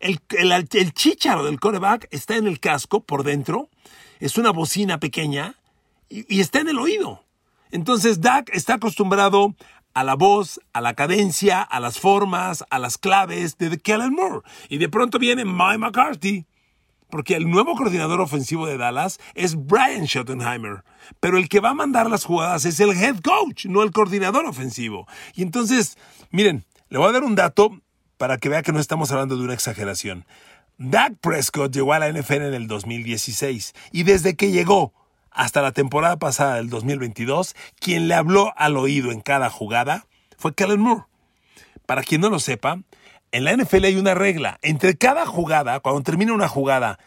El, 0.00 0.20
el, 0.30 0.52
el 0.52 0.92
chícharo 0.92 1.44
del 1.44 1.58
coreback 1.58 2.08
está 2.10 2.36
en 2.36 2.46
el 2.46 2.60
casco 2.60 3.02
por 3.02 3.24
dentro 3.24 3.68
es 4.20 4.38
una 4.38 4.50
bocina 4.50 4.98
pequeña 4.98 5.54
y, 6.08 6.40
está 6.40 6.60
en 6.60 6.68
el 6.68 6.78
oído. 6.78 7.24
Entonces 7.70 8.20
Dak 8.20 8.50
está 8.52 8.74
acostumbrado 8.74 9.54
a 9.94 10.04
la 10.04 10.14
voz, 10.14 10.60
a 10.72 10.80
la 10.80 10.94
cadencia, 10.94 11.62
a 11.62 11.80
las 11.80 11.98
formas, 11.98 12.64
a 12.70 12.78
las 12.78 12.98
claves 12.98 13.58
de 13.58 13.78
Kellen 13.78 14.12
Moore. 14.12 14.40
Y 14.68 14.78
de 14.78 14.88
pronto 14.88 15.18
viene 15.18 15.44
Mike 15.44 15.78
McCarthy, 15.78 16.46
porque 17.10 17.34
el 17.34 17.50
nuevo 17.50 17.74
coordinador 17.74 18.20
ofensivo 18.20 18.66
de 18.66 18.76
Dallas 18.76 19.18
es 19.34 19.56
Brian 19.56 20.06
Schottenheimer, 20.06 20.84
pero 21.20 21.38
el 21.38 21.48
que 21.48 21.60
va 21.60 21.70
a 21.70 21.74
mandar 21.74 22.10
las 22.10 22.24
jugadas 22.24 22.64
es 22.64 22.80
el 22.80 22.90
head 22.90 23.20
coach, 23.20 23.66
no 23.66 23.82
el 23.82 23.92
coordinador 23.92 24.46
ofensivo. 24.46 25.06
Y 25.34 25.42
entonces, 25.42 25.96
miren, 26.30 26.64
le 26.88 26.98
voy 26.98 27.08
a 27.08 27.12
dar 27.12 27.24
un 27.24 27.34
dato 27.34 27.70
para 28.16 28.38
que 28.38 28.48
vea 28.48 28.62
que 28.62 28.72
no 28.72 28.80
estamos 28.80 29.10
hablando 29.12 29.36
de 29.36 29.44
una 29.44 29.54
exageración. 29.54 30.26
Dak 30.76 31.14
Prescott 31.20 31.72
llegó 31.74 31.92
a 31.92 31.98
la 31.98 32.12
NFL 32.12 32.42
en 32.42 32.54
el 32.54 32.68
2016 32.68 33.74
y 33.92 34.02
desde 34.04 34.36
que 34.36 34.50
llegó 34.50 34.92
hasta 35.30 35.62
la 35.62 35.72
temporada 35.72 36.18
pasada 36.18 36.56
del 36.56 36.68
2022, 36.68 37.54
quien 37.78 38.08
le 38.08 38.14
habló 38.14 38.52
al 38.56 38.76
oído 38.76 39.12
en 39.12 39.20
cada 39.20 39.50
jugada 39.50 40.06
fue 40.36 40.54
Kellen 40.54 40.80
Moore. 40.80 41.04
Para 41.86 42.02
quien 42.02 42.20
no 42.20 42.28
lo 42.28 42.38
sepa, 42.38 42.80
en 43.32 43.44
la 43.44 43.56
NFL 43.56 43.84
hay 43.84 43.96
una 43.96 44.14
regla. 44.14 44.58
Entre 44.62 44.96
cada 44.96 45.26
jugada, 45.26 45.80
cuando 45.80 46.02
termina 46.02 46.32
una 46.32 46.48
jugada 46.48 46.98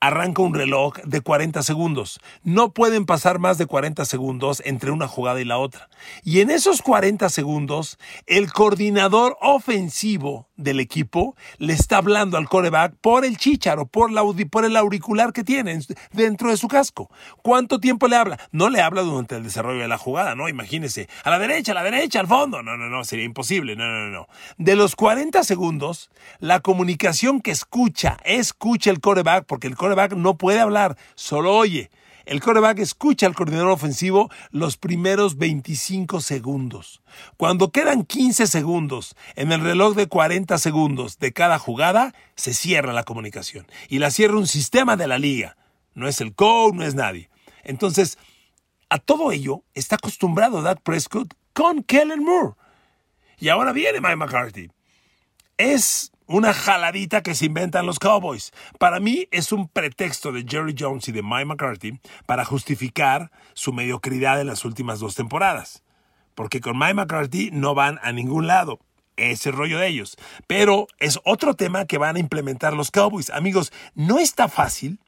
arranca 0.00 0.42
un 0.42 0.54
reloj 0.54 0.98
de 1.04 1.20
40 1.20 1.62
segundos. 1.62 2.20
No 2.42 2.72
pueden 2.72 3.06
pasar 3.06 3.38
más 3.38 3.58
de 3.58 3.66
40 3.66 4.04
segundos 4.04 4.62
entre 4.64 4.90
una 4.90 5.08
jugada 5.08 5.40
y 5.40 5.44
la 5.44 5.58
otra. 5.58 5.88
Y 6.22 6.40
en 6.40 6.50
esos 6.50 6.82
40 6.82 7.28
segundos, 7.28 7.98
el 8.26 8.52
coordinador 8.52 9.36
ofensivo 9.40 10.45
del 10.56 10.80
equipo 10.80 11.36
le 11.58 11.72
está 11.72 11.98
hablando 11.98 12.36
al 12.36 12.48
coreback 12.48 12.94
por 13.00 13.24
el 13.24 13.36
chícharo, 13.36 13.86
por, 13.86 14.10
por 14.50 14.64
el 14.64 14.76
auricular 14.76 15.32
que 15.32 15.44
tiene 15.44 15.78
dentro 16.12 16.50
de 16.50 16.56
su 16.56 16.68
casco. 16.68 17.10
¿Cuánto 17.42 17.78
tiempo 17.78 18.08
le 18.08 18.16
habla? 18.16 18.38
No 18.52 18.70
le 18.70 18.80
habla 18.80 19.02
durante 19.02 19.36
el 19.36 19.42
desarrollo 19.42 19.80
de 19.80 19.88
la 19.88 19.98
jugada, 19.98 20.34
¿no? 20.34 20.48
Imagínese, 20.48 21.08
a 21.24 21.30
la 21.30 21.38
derecha, 21.38 21.72
a 21.72 21.74
la 21.74 21.82
derecha, 21.82 22.20
al 22.20 22.26
fondo. 22.26 22.62
No, 22.62 22.76
no, 22.76 22.88
no, 22.88 23.04
sería 23.04 23.24
imposible. 23.24 23.76
No, 23.76 23.86
no, 23.86 24.08
no. 24.08 24.28
De 24.58 24.76
los 24.76 24.96
40 24.96 25.44
segundos, 25.44 26.10
la 26.38 26.60
comunicación 26.60 27.40
que 27.40 27.50
escucha, 27.50 28.16
escucha 28.24 28.90
el 28.90 29.00
coreback, 29.00 29.44
porque 29.46 29.66
el 29.66 29.76
coreback 29.76 30.12
no 30.14 30.36
puede 30.36 30.60
hablar, 30.60 30.96
solo 31.14 31.54
oye. 31.54 31.90
El 32.26 32.40
coreback 32.40 32.80
escucha 32.80 33.26
al 33.26 33.36
coordinador 33.36 33.70
ofensivo 33.70 34.30
los 34.50 34.76
primeros 34.76 35.38
25 35.38 36.20
segundos. 36.20 37.00
Cuando 37.36 37.70
quedan 37.70 38.04
15 38.04 38.48
segundos 38.48 39.14
en 39.36 39.52
el 39.52 39.60
reloj 39.60 39.94
de 39.94 40.08
40 40.08 40.58
segundos 40.58 41.20
de 41.20 41.32
cada 41.32 41.60
jugada, 41.60 42.14
se 42.34 42.52
cierra 42.52 42.92
la 42.92 43.04
comunicación. 43.04 43.68
Y 43.88 44.00
la 44.00 44.10
cierra 44.10 44.38
un 44.38 44.48
sistema 44.48 44.96
de 44.96 45.06
la 45.06 45.18
liga. 45.18 45.56
No 45.94 46.08
es 46.08 46.20
el 46.20 46.34
coach, 46.34 46.74
no 46.74 46.82
es 46.82 46.96
nadie. 46.96 47.30
Entonces, 47.62 48.18
a 48.90 48.98
todo 48.98 49.30
ello 49.30 49.62
está 49.74 49.94
acostumbrado 49.94 50.62
Doug 50.62 50.80
Prescott 50.82 51.32
con 51.52 51.84
Kellen 51.84 52.24
Moore. 52.24 52.54
Y 53.38 53.50
ahora 53.50 53.70
viene 53.72 54.00
Mike 54.00 54.16
McCarthy. 54.16 54.68
Es 55.58 56.10
una 56.26 56.52
jaladita 56.52 57.22
que 57.22 57.34
se 57.34 57.46
inventan 57.46 57.86
los 57.86 57.98
Cowboys. 57.98 58.52
Para 58.78 59.00
mí 59.00 59.28
es 59.30 59.52
un 59.52 59.68
pretexto 59.68 60.32
de 60.32 60.44
Jerry 60.48 60.74
Jones 60.78 61.08
y 61.08 61.12
de 61.12 61.22
Mike 61.22 61.44
McCarthy 61.46 62.00
para 62.26 62.44
justificar 62.44 63.30
su 63.54 63.72
mediocridad 63.72 64.40
en 64.40 64.48
las 64.48 64.64
últimas 64.64 65.00
dos 65.00 65.14
temporadas. 65.14 65.82
Porque 66.34 66.60
con 66.60 66.78
Mike 66.78 66.94
McCarthy 66.94 67.50
no 67.52 67.74
van 67.74 67.98
a 68.02 68.12
ningún 68.12 68.46
lado. 68.46 68.80
Ese 69.16 69.50
rollo 69.50 69.78
de 69.78 69.88
ellos. 69.88 70.16
Pero 70.46 70.88
es 70.98 71.18
otro 71.24 71.54
tema 71.54 71.86
que 71.86 71.96
van 71.96 72.16
a 72.16 72.20
implementar 72.20 72.74
los 72.74 72.90
Cowboys. 72.90 73.30
Amigos, 73.30 73.72
no 73.94 74.18
está 74.18 74.48
fácil 74.48 75.00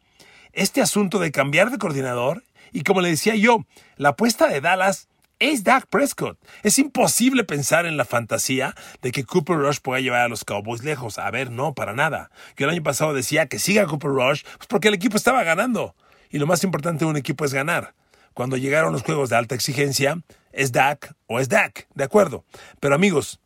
este 0.52 0.80
asunto 0.80 1.18
de 1.18 1.30
cambiar 1.30 1.70
de 1.70 1.78
coordinador. 1.78 2.42
Y 2.72 2.82
como 2.82 3.00
le 3.02 3.10
decía 3.10 3.34
yo, 3.34 3.64
la 3.96 4.10
apuesta 4.10 4.48
de 4.48 4.60
Dallas 4.60 5.07
es 5.38 5.64
Dak 5.64 5.86
Prescott. 5.86 6.38
Es 6.62 6.78
imposible 6.78 7.44
pensar 7.44 7.86
en 7.86 7.96
la 7.96 8.04
fantasía 8.04 8.74
de 9.02 9.12
que 9.12 9.24
Cooper 9.24 9.56
Rush 9.56 9.78
pueda 9.80 10.00
llevar 10.00 10.20
a 10.22 10.28
los 10.28 10.44
Cowboys 10.44 10.82
lejos. 10.82 11.18
A 11.18 11.30
ver, 11.30 11.50
no, 11.50 11.74
para 11.74 11.94
nada. 11.94 12.30
Yo 12.56 12.66
el 12.66 12.72
año 12.72 12.82
pasado 12.82 13.14
decía 13.14 13.46
que 13.46 13.58
siga 13.58 13.86
Cooper 13.86 14.10
Rush 14.10 14.42
pues 14.56 14.66
porque 14.68 14.88
el 14.88 14.94
equipo 14.94 15.16
estaba 15.16 15.42
ganando. 15.44 15.94
Y 16.30 16.38
lo 16.38 16.46
más 16.46 16.64
importante 16.64 17.04
de 17.04 17.10
un 17.10 17.16
equipo 17.16 17.44
es 17.44 17.54
ganar. 17.54 17.94
Cuando 18.34 18.56
llegaron 18.56 18.92
los 18.92 19.02
juegos 19.02 19.30
de 19.30 19.36
alta 19.36 19.54
exigencia, 19.54 20.22
es 20.52 20.72
Dak 20.72 21.14
o 21.26 21.40
es 21.40 21.48
Dak, 21.48 21.88
de 21.94 22.04
acuerdo. 22.04 22.44
Pero 22.80 22.94
amigos, 22.94 23.40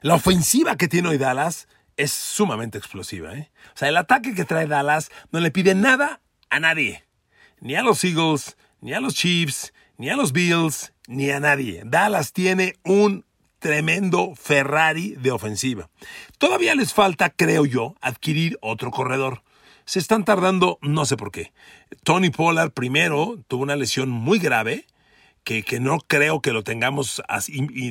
la 0.00 0.14
ofensiva 0.14 0.76
que 0.76 0.88
tiene 0.88 1.08
hoy 1.08 1.18
Dallas 1.18 1.68
es 1.96 2.12
sumamente 2.12 2.78
explosiva. 2.78 3.34
¿eh? 3.34 3.50
O 3.74 3.78
sea, 3.78 3.88
el 3.88 3.96
ataque 3.96 4.34
que 4.34 4.44
trae 4.44 4.66
Dallas 4.66 5.10
no 5.32 5.40
le 5.40 5.50
pide 5.50 5.74
nada 5.74 6.20
a 6.48 6.60
nadie. 6.60 7.04
Ni 7.60 7.74
a 7.74 7.82
los 7.82 8.02
Eagles, 8.04 8.56
ni 8.80 8.94
a 8.94 9.00
los 9.00 9.14
Chiefs, 9.14 9.74
ni 10.00 10.08
a 10.08 10.16
los 10.16 10.32
Bills, 10.32 10.94
ni 11.08 11.30
a 11.30 11.40
nadie. 11.40 11.82
Dallas 11.84 12.32
tiene 12.32 12.76
un 12.84 13.26
tremendo 13.58 14.32
Ferrari 14.34 15.14
de 15.16 15.30
ofensiva. 15.30 15.90
Todavía 16.38 16.74
les 16.74 16.94
falta, 16.94 17.28
creo 17.28 17.66
yo, 17.66 17.96
adquirir 18.00 18.56
otro 18.62 18.90
corredor. 18.92 19.42
Se 19.84 19.98
están 19.98 20.24
tardando, 20.24 20.78
no 20.80 21.04
sé 21.04 21.18
por 21.18 21.30
qué. 21.30 21.52
Tony 22.02 22.30
Pollard 22.30 22.70
primero 22.70 23.38
tuvo 23.46 23.62
una 23.62 23.76
lesión 23.76 24.08
muy 24.08 24.38
grave, 24.38 24.86
que, 25.44 25.64
que, 25.64 25.80
no 25.80 25.98
creo 25.98 26.40
que 26.40 26.52
lo 26.52 26.64
tengamos 26.64 27.22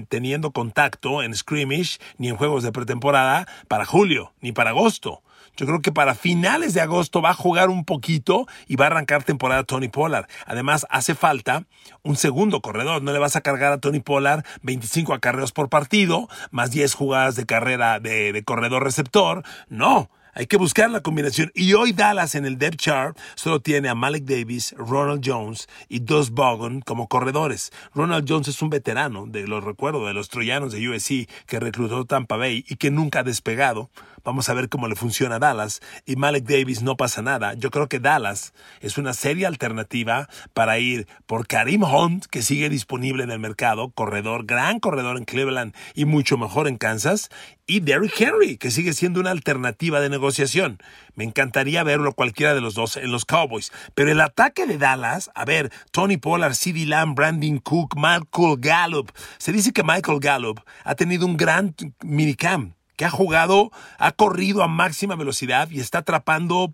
teniendo 0.07 0.49
contacto 0.49 1.21
en 1.21 1.35
scrimmage 1.35 1.99
ni 2.17 2.29
en 2.29 2.37
juegos 2.37 2.63
de 2.63 2.71
pretemporada 2.71 3.47
para 3.67 3.85
julio 3.85 4.33
ni 4.41 4.51
para 4.51 4.71
agosto. 4.71 5.21
Yo 5.59 5.65
creo 5.65 5.81
que 5.81 5.91
para 5.91 6.15
finales 6.15 6.73
de 6.73 6.79
agosto 6.79 7.21
va 7.21 7.31
a 7.31 7.33
jugar 7.33 7.69
un 7.69 7.83
poquito 7.83 8.47
y 8.65 8.77
va 8.77 8.85
a 8.85 8.87
arrancar 8.87 9.25
temporada 9.25 9.65
Tony 9.65 9.89
Pollard. 9.89 10.25
Además, 10.45 10.87
hace 10.89 11.15
falta 11.15 11.65
un 12.01 12.15
segundo 12.15 12.61
corredor. 12.61 13.03
No 13.03 13.11
le 13.11 13.19
vas 13.19 13.35
a 13.35 13.41
cargar 13.41 13.73
a 13.73 13.77
Tony 13.79 13.99
Pollard 13.99 14.45
25 14.61 15.13
acarreos 15.13 15.51
por 15.51 15.67
partido, 15.67 16.29
más 16.51 16.71
10 16.71 16.93
jugadas 16.93 17.35
de 17.35 17.45
carrera 17.45 17.99
de, 17.99 18.41
corredor 18.45 18.85
receptor. 18.85 19.43
No. 19.67 20.09
Hay 20.33 20.47
que 20.47 20.55
buscar 20.55 20.89
la 20.89 21.01
combinación. 21.01 21.51
Y 21.53 21.73
hoy 21.73 21.91
Dallas 21.91 22.35
en 22.35 22.45
el 22.45 22.57
depth 22.57 22.77
chart 22.77 23.17
solo 23.35 23.59
tiene 23.59 23.89
a 23.89 23.95
Malik 23.95 24.23
Davis, 24.23 24.73
Ronald 24.77 25.21
Jones 25.25 25.67
y 25.89 25.99
Dos 25.99 26.31
Bogan 26.31 26.79
como 26.79 27.09
corredores. 27.09 27.73
Ronald 27.93 28.25
Jones 28.29 28.47
es 28.47 28.61
un 28.61 28.69
veterano, 28.69 29.25
de 29.27 29.45
los 29.45 29.61
recuerdo, 29.61 30.05
de 30.05 30.13
los 30.13 30.29
troyanos 30.29 30.71
de 30.71 30.87
USC 30.87 31.29
que 31.47 31.59
reclutó 31.59 32.05
Tampa 32.05 32.37
Bay 32.37 32.63
y 32.69 32.77
que 32.77 32.91
nunca 32.91 33.19
ha 33.19 33.23
despegado. 33.23 33.89
Vamos 34.23 34.49
a 34.49 34.53
ver 34.53 34.69
cómo 34.69 34.87
le 34.87 34.95
funciona 34.95 35.39
Dallas. 35.39 35.81
Y 36.05 36.15
Malik 36.15 36.45
Davis 36.45 36.81
no 36.81 36.97
pasa 36.97 37.21
nada. 37.21 37.53
Yo 37.53 37.71
creo 37.71 37.87
que 37.87 37.99
Dallas 37.99 38.53
es 38.81 38.97
una 38.97 39.13
seria 39.13 39.47
alternativa 39.47 40.29
para 40.53 40.79
ir 40.79 41.07
por 41.25 41.47
Karim 41.47 41.83
Hunt, 41.83 42.25
que 42.25 42.41
sigue 42.41 42.69
disponible 42.69 43.23
en 43.23 43.31
el 43.31 43.39
mercado, 43.39 43.89
corredor, 43.91 44.45
gran 44.45 44.79
corredor 44.79 45.17
en 45.17 45.25
Cleveland 45.25 45.75
y 45.95 46.05
mucho 46.05 46.37
mejor 46.37 46.67
en 46.67 46.77
Kansas. 46.77 47.29
Y 47.67 47.81
Derrick 47.81 48.19
Henry, 48.19 48.57
que 48.57 48.71
sigue 48.71 48.93
siendo 48.93 49.19
una 49.19 49.31
alternativa 49.31 49.99
de 49.99 50.09
negociación. 50.09 50.79
Me 51.13 51.23
encantaría 51.23 51.83
verlo 51.83 52.13
cualquiera 52.13 52.55
de 52.55 52.61
los 52.61 52.73
dos 52.73 52.97
en 52.97 53.11
los 53.11 53.25
Cowboys. 53.25 53.71
Pero 53.93 54.11
el 54.11 54.21
ataque 54.21 54.65
de 54.65 54.77
Dallas, 54.77 55.29
a 55.35 55.45
ver, 55.45 55.71
Tony 55.91 56.17
Pollard, 56.17 56.55
CeeDee 56.55 56.85
Lamb, 56.85 57.15
Brandon 57.15 57.59
Cook, 57.59 57.95
Michael 57.95 58.57
Gallup. 58.57 59.11
Se 59.37 59.51
dice 59.51 59.71
que 59.71 59.83
Michael 59.83 60.19
Gallup 60.19 60.61
ha 60.83 60.95
tenido 60.95 61.25
un 61.25 61.37
gran 61.37 61.75
minicamp 62.03 62.78
que 62.99 63.05
ha 63.05 63.09
jugado, 63.09 63.71
ha 63.97 64.11
corrido 64.11 64.61
a 64.61 64.67
máxima 64.67 65.15
velocidad 65.15 65.69
y 65.71 65.79
está 65.79 65.99
atrapando 65.99 66.73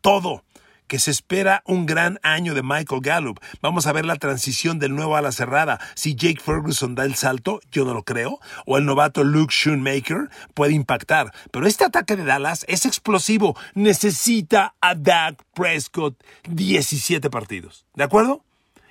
todo 0.00 0.42
que 0.86 0.98
se 0.98 1.10
espera 1.10 1.62
un 1.66 1.84
gran 1.84 2.18
año 2.22 2.54
de 2.54 2.62
Michael 2.62 3.02
Gallup. 3.02 3.38
Vamos 3.60 3.86
a 3.86 3.92
ver 3.92 4.06
la 4.06 4.16
transición 4.16 4.78
del 4.78 4.94
nuevo 4.94 5.14
a 5.14 5.20
la 5.20 5.30
cerrada. 5.30 5.78
Si 5.94 6.14
Jake 6.14 6.40
Ferguson 6.42 6.94
da 6.94 7.04
el 7.04 7.16
salto, 7.16 7.60
yo 7.70 7.84
no 7.84 7.92
lo 7.92 8.02
creo, 8.02 8.40
o 8.64 8.78
el 8.78 8.86
novato 8.86 9.24
Luke 9.24 9.52
Schoonmaker 9.52 10.30
puede 10.54 10.72
impactar. 10.72 11.34
Pero 11.50 11.66
este 11.66 11.84
ataque 11.84 12.16
de 12.16 12.24
Dallas 12.24 12.64
es 12.66 12.86
explosivo. 12.86 13.54
Necesita 13.74 14.74
a 14.80 14.94
Dak 14.94 15.44
Prescott 15.52 16.16
17 16.48 17.28
partidos. 17.28 17.84
¿De 17.92 18.04
acuerdo? 18.04 18.42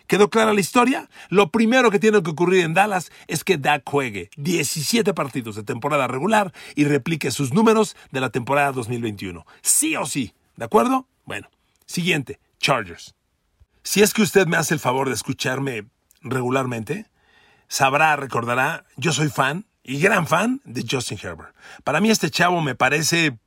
¿Quedó 0.08 0.30
clara 0.30 0.54
la 0.54 0.62
historia? 0.62 1.10
Lo 1.30 1.52
primero 1.52 1.92
que 1.92 2.00
tiene 2.00 2.24
que 2.24 2.30
ocurrir 2.30 2.64
en 2.64 2.74
Dallas 2.74 3.12
es 3.28 3.44
que 3.44 3.58
Dak 3.58 3.84
juegue 3.86 4.30
17 4.38 5.14
partidos 5.14 5.56
de 5.56 5.64
temporada 5.64 6.08
regular 6.08 6.54
y 6.76 6.86
replique 6.86 7.30
sus 7.30 7.54
números 7.54 7.96
de 8.12 8.22
la 8.22 8.30
temporada 8.30 8.72
2021. 8.72 9.46
Sí 9.62 9.96
o 9.98 10.06
sí. 10.06 10.34
¿De 10.56 10.66
acuerdo? 10.66 11.08
Bueno, 11.26 11.50
siguiente, 11.86 12.40
Chargers. 12.60 13.16
Si 13.84 14.02
es 14.02 14.14
que 14.14 14.22
usted 14.22 14.48
me 14.48 14.58
hace 14.58 14.74
el 14.74 14.80
favor 14.80 15.10
de 15.10 15.16
escucharme 15.16 15.86
regularmente, 16.22 17.06
sabrá, 17.68 18.16
recordará, 18.16 18.86
yo 18.96 19.12
soy 19.12 19.28
fan 19.28 19.66
y 19.84 20.00
gran 20.00 20.26
fan 20.26 20.62
de 20.64 20.86
Justin 20.90 21.20
Herbert. 21.22 21.54
Para 21.84 22.00
mí 22.00 22.10
este 22.10 22.30
chavo 22.30 22.62
me 22.62 22.76
parece 22.76 23.38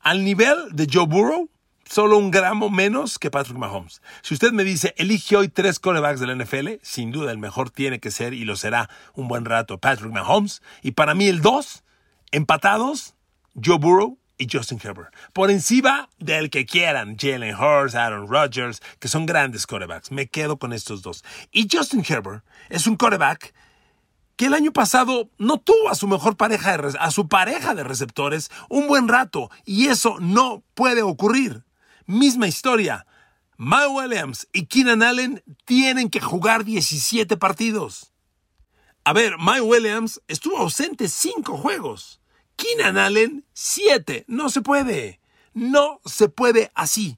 al 0.00 0.24
nivel 0.24 0.56
de 0.72 0.88
Joe 0.92 1.06
Burrow, 1.06 1.48
solo 1.92 2.16
un 2.16 2.30
gramo 2.30 2.70
menos 2.70 3.18
que 3.18 3.30
Patrick 3.30 3.58
Mahomes. 3.58 4.00
Si 4.22 4.32
usted 4.32 4.52
me 4.52 4.64
dice, 4.64 4.94
elige 4.96 5.36
hoy 5.36 5.48
tres 5.48 5.78
corebacks 5.78 6.20
de 6.20 6.26
la 6.26 6.34
NFL, 6.34 6.80
sin 6.80 7.12
duda 7.12 7.30
el 7.32 7.36
mejor 7.36 7.68
tiene 7.68 8.00
que 8.00 8.10
ser 8.10 8.32
y 8.32 8.46
lo 8.46 8.56
será 8.56 8.88
un 9.12 9.28
buen 9.28 9.44
rato 9.44 9.76
Patrick 9.76 10.10
Mahomes. 10.10 10.62
Y 10.80 10.92
para 10.92 11.14
mí 11.14 11.28
el 11.28 11.42
dos, 11.42 11.84
empatados, 12.30 13.14
Joe 13.62 13.76
Burrow 13.76 14.16
y 14.38 14.46
Justin 14.50 14.80
Herbert. 14.82 15.14
Por 15.34 15.50
encima 15.50 16.08
del 16.18 16.48
que 16.48 16.64
quieran, 16.64 17.18
Jalen 17.18 17.54
Hurts, 17.54 17.94
Aaron 17.94 18.26
Rodgers, 18.26 18.80
que 18.98 19.08
son 19.08 19.26
grandes 19.26 19.66
corebacks. 19.66 20.12
Me 20.12 20.28
quedo 20.28 20.56
con 20.56 20.72
estos 20.72 21.02
dos. 21.02 21.22
Y 21.50 21.68
Justin 21.70 22.06
Herbert 22.08 22.42
es 22.70 22.86
un 22.86 22.96
coreback 22.96 23.52
que 24.36 24.46
el 24.46 24.54
año 24.54 24.72
pasado 24.72 25.28
no 25.36 25.58
tuvo 25.58 25.90
a 25.90 25.94
su 25.94 26.08
mejor 26.08 26.38
pareja, 26.38 26.78
de, 26.78 26.96
a 26.98 27.10
su 27.10 27.28
pareja 27.28 27.74
de 27.74 27.84
receptores 27.84 28.50
un 28.70 28.88
buen 28.88 29.08
rato 29.08 29.50
y 29.66 29.88
eso 29.88 30.16
no 30.20 30.62
puede 30.74 31.02
ocurrir. 31.02 31.64
Misma 32.12 32.46
historia. 32.46 33.06
Mike 33.56 33.86
Williams 33.86 34.46
y 34.52 34.66
Keenan 34.66 35.02
Allen 35.02 35.42
tienen 35.64 36.10
que 36.10 36.20
jugar 36.20 36.62
17 36.62 37.38
partidos. 37.38 38.12
A 39.02 39.14
ver, 39.14 39.38
Mike 39.38 39.62
Williams 39.62 40.20
estuvo 40.28 40.58
ausente 40.58 41.08
5 41.08 41.56
juegos. 41.56 42.20
Keenan 42.56 42.98
Allen 42.98 43.46
7. 43.54 44.26
No 44.28 44.50
se 44.50 44.60
puede. 44.60 45.20
No 45.54 46.02
se 46.04 46.28
puede 46.28 46.70
así. 46.74 47.16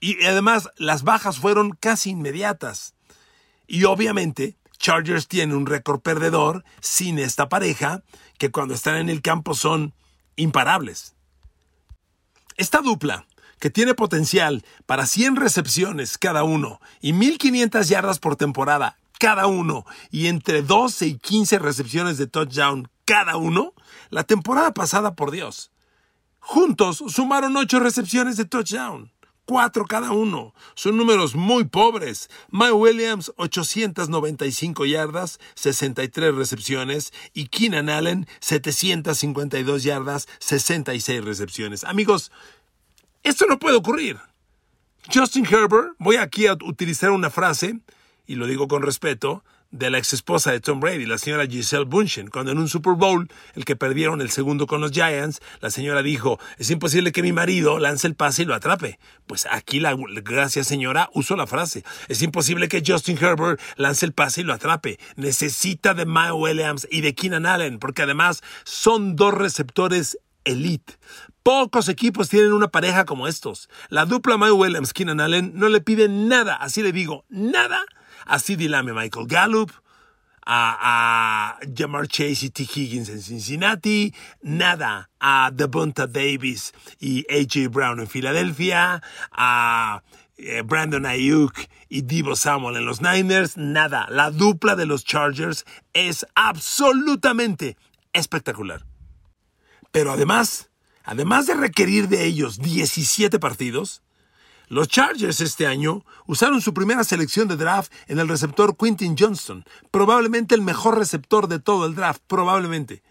Y 0.00 0.22
además 0.26 0.68
las 0.76 1.02
bajas 1.02 1.38
fueron 1.38 1.70
casi 1.70 2.10
inmediatas. 2.10 2.94
Y 3.66 3.84
obviamente 3.84 4.58
Chargers 4.76 5.28
tiene 5.28 5.54
un 5.54 5.64
récord 5.64 6.02
perdedor 6.02 6.62
sin 6.82 7.18
esta 7.18 7.48
pareja 7.48 8.02
que 8.36 8.50
cuando 8.50 8.74
están 8.74 8.96
en 8.96 9.08
el 9.08 9.22
campo 9.22 9.54
son 9.54 9.94
imparables. 10.36 11.14
Esta 12.58 12.82
dupla, 12.82 13.26
que 13.60 13.70
tiene 13.70 13.94
potencial 13.94 14.64
para 14.86 15.06
100 15.06 15.36
recepciones 15.36 16.18
cada 16.18 16.42
uno 16.42 16.80
y 17.00 17.12
1500 17.12 17.88
yardas 17.88 18.18
por 18.18 18.34
temporada 18.34 18.96
cada 19.20 19.46
uno 19.46 19.84
y 20.10 20.26
entre 20.26 20.62
12 20.62 21.06
y 21.06 21.18
15 21.18 21.58
recepciones 21.60 22.18
de 22.18 22.26
touchdown 22.26 22.88
cada 23.04 23.36
uno, 23.36 23.74
la 24.08 24.24
temporada 24.24 24.72
pasada, 24.72 25.14
por 25.14 25.30
Dios. 25.30 25.70
Juntos 26.40 27.04
sumaron 27.08 27.56
8 27.56 27.80
recepciones 27.80 28.36
de 28.36 28.46
touchdown 28.46 29.12
cuatro 29.50 29.84
cada 29.84 30.12
uno. 30.12 30.54
Son 30.76 30.96
números 30.96 31.34
muy 31.34 31.64
pobres. 31.64 32.30
Mike 32.52 32.70
Williams, 32.70 33.32
895 33.36 34.86
yardas, 34.86 35.40
63 35.56 36.36
recepciones. 36.36 37.12
Y 37.34 37.48
Keenan 37.48 37.88
Allen, 37.88 38.28
752 38.38 39.82
yardas, 39.82 40.28
66 40.38 41.24
recepciones. 41.24 41.82
Amigos, 41.82 42.30
esto 43.22 43.46
no 43.46 43.58
puede 43.58 43.76
ocurrir. 43.76 44.18
Justin 45.12 45.46
Herbert, 45.46 45.94
voy 45.98 46.16
aquí 46.16 46.46
a 46.46 46.52
utilizar 46.52 47.10
una 47.10 47.30
frase, 47.30 47.80
y 48.26 48.36
lo 48.36 48.46
digo 48.46 48.68
con 48.68 48.82
respeto, 48.82 49.42
de 49.70 49.88
la 49.88 49.98
ex 49.98 50.12
esposa 50.12 50.50
de 50.50 50.60
Tom 50.60 50.80
Brady, 50.80 51.06
la 51.06 51.18
señora 51.18 51.46
Giselle 51.46 51.84
Bunchen, 51.84 52.28
cuando 52.28 52.50
en 52.50 52.58
un 52.58 52.68
Super 52.68 52.94
Bowl, 52.94 53.28
el 53.54 53.64
que 53.64 53.76
perdieron 53.76 54.20
el 54.20 54.30
segundo 54.30 54.66
con 54.66 54.80
los 54.80 54.90
Giants, 54.90 55.40
la 55.60 55.70
señora 55.70 56.02
dijo, 56.02 56.40
es 56.58 56.70
imposible 56.70 57.12
que 57.12 57.22
mi 57.22 57.32
marido 57.32 57.78
lance 57.78 58.06
el 58.06 58.16
pase 58.16 58.42
y 58.42 58.44
lo 58.46 58.54
atrape. 58.54 58.98
Pues 59.26 59.46
aquí 59.50 59.78
la 59.78 59.96
gracias 60.24 60.66
señora 60.66 61.08
usó 61.14 61.36
la 61.36 61.46
frase, 61.46 61.84
es 62.08 62.20
imposible 62.22 62.68
que 62.68 62.82
Justin 62.84 63.18
Herbert 63.18 63.60
lance 63.76 64.04
el 64.04 64.12
pase 64.12 64.40
y 64.40 64.44
lo 64.44 64.54
atrape. 64.54 64.98
Necesita 65.16 65.94
de 65.94 66.04
Mike 66.04 66.32
Williams 66.32 66.88
y 66.90 67.00
de 67.00 67.14
Keenan 67.14 67.46
Allen, 67.46 67.78
porque 67.78 68.02
además 68.02 68.42
son 68.64 69.14
dos 69.14 69.34
receptores 69.34 70.18
elite. 70.44 70.94
Pocos 71.42 71.88
equipos 71.88 72.28
tienen 72.28 72.52
una 72.52 72.68
pareja 72.68 73.04
como 73.04 73.26
estos. 73.26 73.68
La 73.88 74.04
dupla 74.04 74.36
Mike 74.36 74.52
Williams, 74.52 74.92
Keenan 74.92 75.20
Allen 75.20 75.52
no 75.54 75.68
le 75.68 75.80
piden 75.80 76.28
nada, 76.28 76.54
así 76.56 76.82
le 76.82 76.92
digo, 76.92 77.24
nada 77.28 77.84
a 78.26 78.38
CD 78.38 78.68
Lamb 78.68 78.92
Michael 78.92 79.26
Gallup, 79.26 79.72
a, 80.46 81.58
Jamar 81.76 82.08
Chase 82.08 82.46
y 82.46 82.50
T. 82.50 82.62
Higgins 82.62 83.08
en 83.08 83.22
Cincinnati, 83.22 84.14
nada 84.42 85.10
a 85.20 85.50
Devonta 85.52 86.06
Davis 86.06 86.72
y 86.98 87.24
A.J. 87.30 87.68
Brown 87.68 88.00
en 88.00 88.08
Filadelfia, 88.08 89.02
a 89.30 90.02
eh, 90.36 90.62
Brandon 90.62 91.06
Ayuk 91.06 91.54
y 91.88 92.02
Divo 92.02 92.36
Samuel 92.36 92.76
en 92.76 92.86
los 92.86 93.00
Niners, 93.00 93.56
nada. 93.56 94.06
La 94.10 94.30
dupla 94.30 94.76
de 94.76 94.86
los 94.86 95.04
Chargers 95.04 95.64
es 95.92 96.26
absolutamente 96.34 97.76
espectacular. 98.12 98.84
Pero 99.92 100.12
además, 100.12 100.69
además 101.04 101.46
de 101.46 101.54
requerir 101.54 102.08
de 102.08 102.24
ellos 102.24 102.58
17 102.58 103.38
partidos, 103.38 104.02
los 104.68 104.86
Chargers 104.86 105.40
este 105.40 105.66
año 105.66 106.04
usaron 106.26 106.60
su 106.60 106.72
primera 106.72 107.02
selección 107.02 107.48
de 107.48 107.56
draft 107.56 107.92
en 108.06 108.20
el 108.20 108.28
receptor 108.28 108.76
Quintin 108.76 109.16
Johnston, 109.18 109.64
probablemente 109.90 110.54
el 110.54 110.62
mejor 110.62 110.96
receptor 110.96 111.48
de 111.48 111.58
todo 111.58 111.86
el 111.86 111.96
draft, 111.96 112.22
probablemente. 112.28 113.02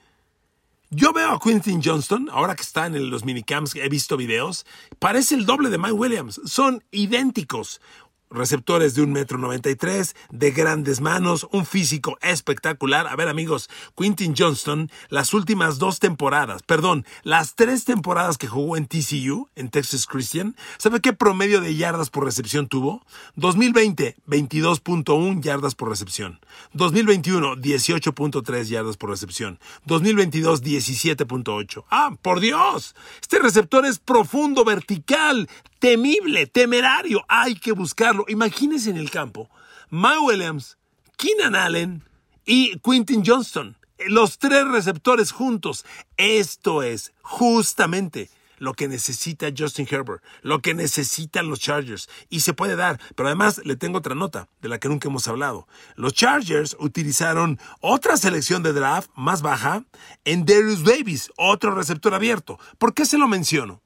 Yo 0.89 1.13
veo 1.13 1.31
a 1.31 1.39
Quintin 1.39 1.81
Johnston, 1.83 2.29
ahora 2.31 2.55
que 2.55 2.63
está 2.63 2.87
en 2.87 3.09
los 3.09 3.25
minicamps, 3.25 3.75
he 3.75 3.89
visto 3.89 4.17
videos, 4.17 4.65
parece 4.97 5.35
el 5.35 5.45
doble 5.45 5.69
de 5.69 5.77
Mike 5.77 5.91
Williams, 5.91 6.41
son 6.45 6.83
idénticos 6.91 7.81
receptores 8.29 8.95
de 8.95 9.01
un 9.01 9.11
metro 9.11 9.37
noventa 9.37 9.69
y 9.69 9.75
tres, 9.75 10.15
de 10.29 10.51
grandes 10.51 11.01
manos, 11.01 11.47
un 11.51 11.65
físico 11.65 12.17
espectacular. 12.21 13.07
A 13.07 13.15
ver, 13.15 13.27
amigos, 13.27 13.69
Quintin 13.97 14.35
Johnston, 14.37 14.89
las 15.09 15.33
últimas 15.33 15.79
dos 15.79 15.99
temporadas, 15.99 16.63
perdón, 16.63 17.05
las 17.23 17.55
tres 17.55 17.85
temporadas 17.85 18.37
que 18.37 18.47
jugó 18.47 18.77
en 18.77 18.87
TCU, 18.87 19.49
en 19.55 19.69
Texas 19.69 20.05
Christian, 20.05 20.55
¿sabe 20.77 20.99
qué 20.99 21.13
promedio 21.13 21.61
de 21.61 21.75
yardas 21.75 22.09
por 22.09 22.25
recepción 22.25 22.67
tuvo? 22.67 23.05
2020, 23.35 24.17
22.1 24.27 25.41
yardas 25.41 25.75
por 25.75 25.89
recepción. 25.89 26.39
2021, 26.73 27.55
18.3 27.55 28.63
yardas 28.65 28.97
por 28.97 29.09
recepción. 29.09 29.59
2022, 29.85 30.63
17.8. 30.63 31.85
Ah, 31.89 32.15
por 32.21 32.39
Dios, 32.39 32.95
este 33.21 33.39
receptor 33.39 33.85
es 33.85 33.99
profundo, 33.99 34.63
vertical, 34.63 35.49
temible, 35.79 36.45
temerario. 36.45 37.25
Hay 37.27 37.55
que 37.55 37.71
buscarlo. 37.71 38.25
Imagínense 38.27 38.89
en 38.89 38.97
el 38.97 39.09
campo. 39.09 39.49
Mike 39.89 40.19
Williams, 40.19 40.77
Keenan 41.17 41.55
Allen 41.55 42.03
y 42.45 42.77
Quintin 42.79 43.23
Johnston. 43.25 43.75
Los 44.07 44.37
tres 44.37 44.67
receptores 44.67 45.31
juntos. 45.31 45.85
Esto 46.17 46.83
es 46.83 47.11
justamente 47.21 48.29
lo 48.59 48.73
que 48.73 48.87
necesita 48.87 49.47
Justin 49.57 49.87
Herbert, 49.89 50.21
lo 50.41 50.61
que 50.61 50.73
necesitan 50.73 51.49
los 51.49 51.59
Chargers. 51.59 52.09
Y 52.29 52.41
se 52.41 52.53
puede 52.53 52.75
dar. 52.75 52.99
Pero 53.15 53.27
además 53.27 53.61
le 53.65 53.75
tengo 53.75 53.97
otra 53.97 54.15
nota 54.15 54.47
de 54.61 54.69
la 54.69 54.79
que 54.79 54.89
nunca 54.89 55.07
hemos 55.07 55.27
hablado. 55.27 55.67
Los 55.95 56.13
Chargers 56.13 56.75
utilizaron 56.79 57.59
otra 57.81 58.17
selección 58.17 58.61
de 58.61 58.73
draft 58.73 59.09
más 59.15 59.41
baja 59.41 59.85
en 60.25 60.45
Darius 60.45 60.83
Davis, 60.83 61.31
otro 61.37 61.73
receptor 61.73 62.13
abierto. 62.13 62.59
¿Por 62.77 62.93
qué 62.93 63.05
se 63.05 63.17
lo 63.17 63.27
menciono? 63.27 63.81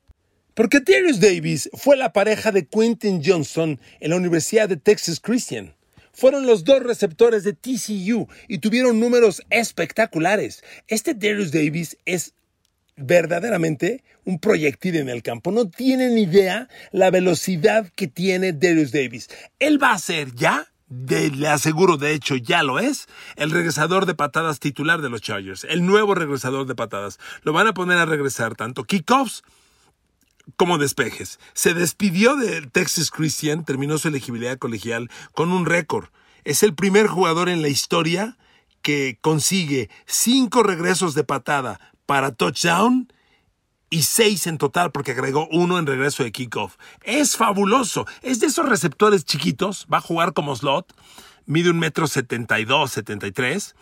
Porque 0.54 0.82
Darius 0.82 1.20
Davis 1.20 1.70
fue 1.74 1.98
la 1.98 2.14
pareja 2.14 2.52
de 2.52 2.68
Quentin 2.68 3.22
Johnson 3.26 3.80
en 4.00 4.10
la 4.12 4.18
Universidad 4.18 4.70
de 4.70 4.78
Texas 4.78 5.20
Christian. 5.20 5.74
Fueron 6.12 6.46
los 6.46 6.64
dos 6.64 6.84
receptores 6.84 7.44
de 7.44 7.54
TCU 7.54 8.28
y 8.48 8.60
tuvieron 8.60 9.00
números 9.00 9.42
espectaculares. 9.50 10.64
Este 10.88 11.16
Darius 11.16 11.52
Davis 11.52 11.98
es 12.06 12.34
verdaderamente 12.96 14.04
un 14.26 14.38
proyectil 14.38 14.98
en 14.98 15.10
el 15.10 15.24
campo. 15.24 15.52
No 15.52 15.68
tienen 15.70 16.20
idea 16.20 16.70
la 16.92 17.10
velocidad 17.10 17.92
que 17.96 18.08
tiene 18.08 18.54
Darius 18.54 18.92
Davis. 18.92 19.30
Él 19.58 19.82
va 19.82 19.94
a 19.94 20.00
ser 20.00 20.36
ya 20.36 20.68
le 21.08 21.48
aseguro, 21.48 21.98
de 21.98 22.14
hecho 22.14 22.36
ya 22.36 22.62
lo 22.62 22.78
es, 22.78 23.08
el 23.36 23.50
regresador 23.50 24.06
de 24.06 24.14
patadas 24.14 24.60
titular 24.60 25.02
de 25.02 25.10
los 25.10 25.22
Chargers, 25.22 25.64
el 25.64 25.84
nuevo 25.88 26.14
regresador 26.14 26.68
de 26.68 26.76
patadas. 26.76 27.20
Lo 27.42 27.52
van 27.52 27.66
a 27.66 27.74
poner 27.74 27.98
a 27.98 28.06
regresar 28.06 28.56
tanto 28.56 28.84
kickoffs 28.84 29.44
como 30.56 30.78
despejes. 30.78 31.40
Se 31.54 31.74
despidió 31.74 32.36
de 32.36 32.62
Texas 32.68 33.12
Christian, 33.12 33.66
terminó 33.66 33.98
su 33.98 34.08
elegibilidad 34.08 34.58
colegial 34.58 35.10
con 35.34 35.52
un 35.52 35.66
récord. 35.66 36.10
Es 36.44 36.64
el 36.64 36.76
primer 36.76 37.08
jugador 37.08 37.50
en 37.50 37.62
la 37.62 37.70
historia 37.70 38.38
que 38.82 39.18
consigue 39.22 39.90
cinco 40.06 40.62
regresos 40.64 41.16
de 41.16 41.24
patada 41.24 41.80
para 42.06 42.34
touchdown 42.34 43.12
y 43.90 44.04
seis 44.04 44.48
en 44.48 44.58
total 44.58 44.92
porque 44.92 45.12
agregó 45.12 45.48
uno 45.52 45.80
en 45.80 45.86
regreso 45.86 46.24
de 46.24 46.32
kickoff. 46.32 46.76
Es 47.04 47.38
fabuloso. 47.38 48.06
Es 48.22 48.40
de 48.40 48.48
esos 48.48 48.68
receptores 48.68 49.24
chiquitos. 49.24 49.88
Va 49.92 50.00
a 50.00 50.02
jugar 50.02 50.34
como 50.34 50.56
slot. 50.56 50.94
Mide 51.46 51.70
un 51.70 51.80
metro 51.80 52.08
setenta 52.08 52.60
y 52.60 52.66
dos, 52.66 52.92
setenta 52.92 53.28
y 53.28 53.32
tres. 53.32 53.76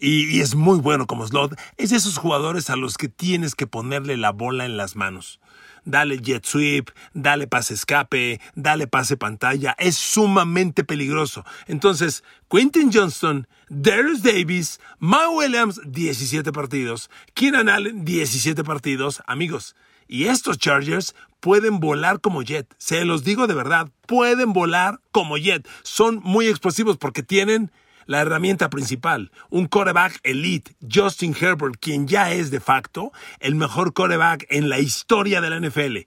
Y 0.00 0.40
es 0.40 0.54
muy 0.54 0.78
bueno 0.78 1.06
como 1.06 1.26
slot. 1.26 1.58
Es 1.76 1.92
esos 1.92 2.16
jugadores 2.16 2.70
a 2.70 2.76
los 2.76 2.96
que 2.96 3.08
tienes 3.08 3.54
que 3.54 3.66
ponerle 3.66 4.16
la 4.16 4.32
bola 4.32 4.64
en 4.64 4.76
las 4.76 4.96
manos 4.96 5.40
dale 5.84 6.18
jet 6.18 6.44
sweep, 6.44 6.90
dale 7.14 7.46
pase 7.46 7.74
escape, 7.74 8.40
dale 8.54 8.86
pase 8.86 9.16
pantalla. 9.16 9.74
Es 9.78 9.96
sumamente 9.96 10.84
peligroso. 10.84 11.44
Entonces, 11.66 12.24
Quentin 12.50 12.90
Johnston, 12.92 13.46
Darius 13.68 14.22
Davis, 14.22 14.80
Ma 14.98 15.28
Williams, 15.30 15.80
17 15.86 16.52
partidos. 16.52 17.10
Keenan 17.34 17.68
Allen, 17.68 18.04
17 18.04 18.64
partidos. 18.64 19.22
Amigos, 19.26 19.76
y 20.08 20.24
estos 20.24 20.58
Chargers 20.58 21.14
pueden 21.40 21.80
volar 21.80 22.20
como 22.20 22.42
jet. 22.42 22.66
Se 22.78 23.04
los 23.04 23.24
digo 23.24 23.46
de 23.46 23.54
verdad, 23.54 23.90
pueden 24.06 24.52
volar 24.52 25.00
como 25.12 25.36
jet. 25.36 25.66
Son 25.82 26.20
muy 26.22 26.48
explosivos 26.48 26.98
porque 26.98 27.22
tienen 27.22 27.70
la 28.10 28.22
herramienta 28.22 28.70
principal, 28.70 29.30
un 29.50 29.66
coreback 29.68 30.18
elite, 30.24 30.74
Justin 30.92 31.32
Herbert, 31.40 31.76
quien 31.78 32.08
ya 32.08 32.32
es 32.32 32.50
de 32.50 32.58
facto 32.58 33.12
el 33.38 33.54
mejor 33.54 33.92
coreback 33.92 34.46
en 34.50 34.68
la 34.68 34.80
historia 34.80 35.40
de 35.40 35.48
la 35.48 35.60
NFL, 35.60 35.98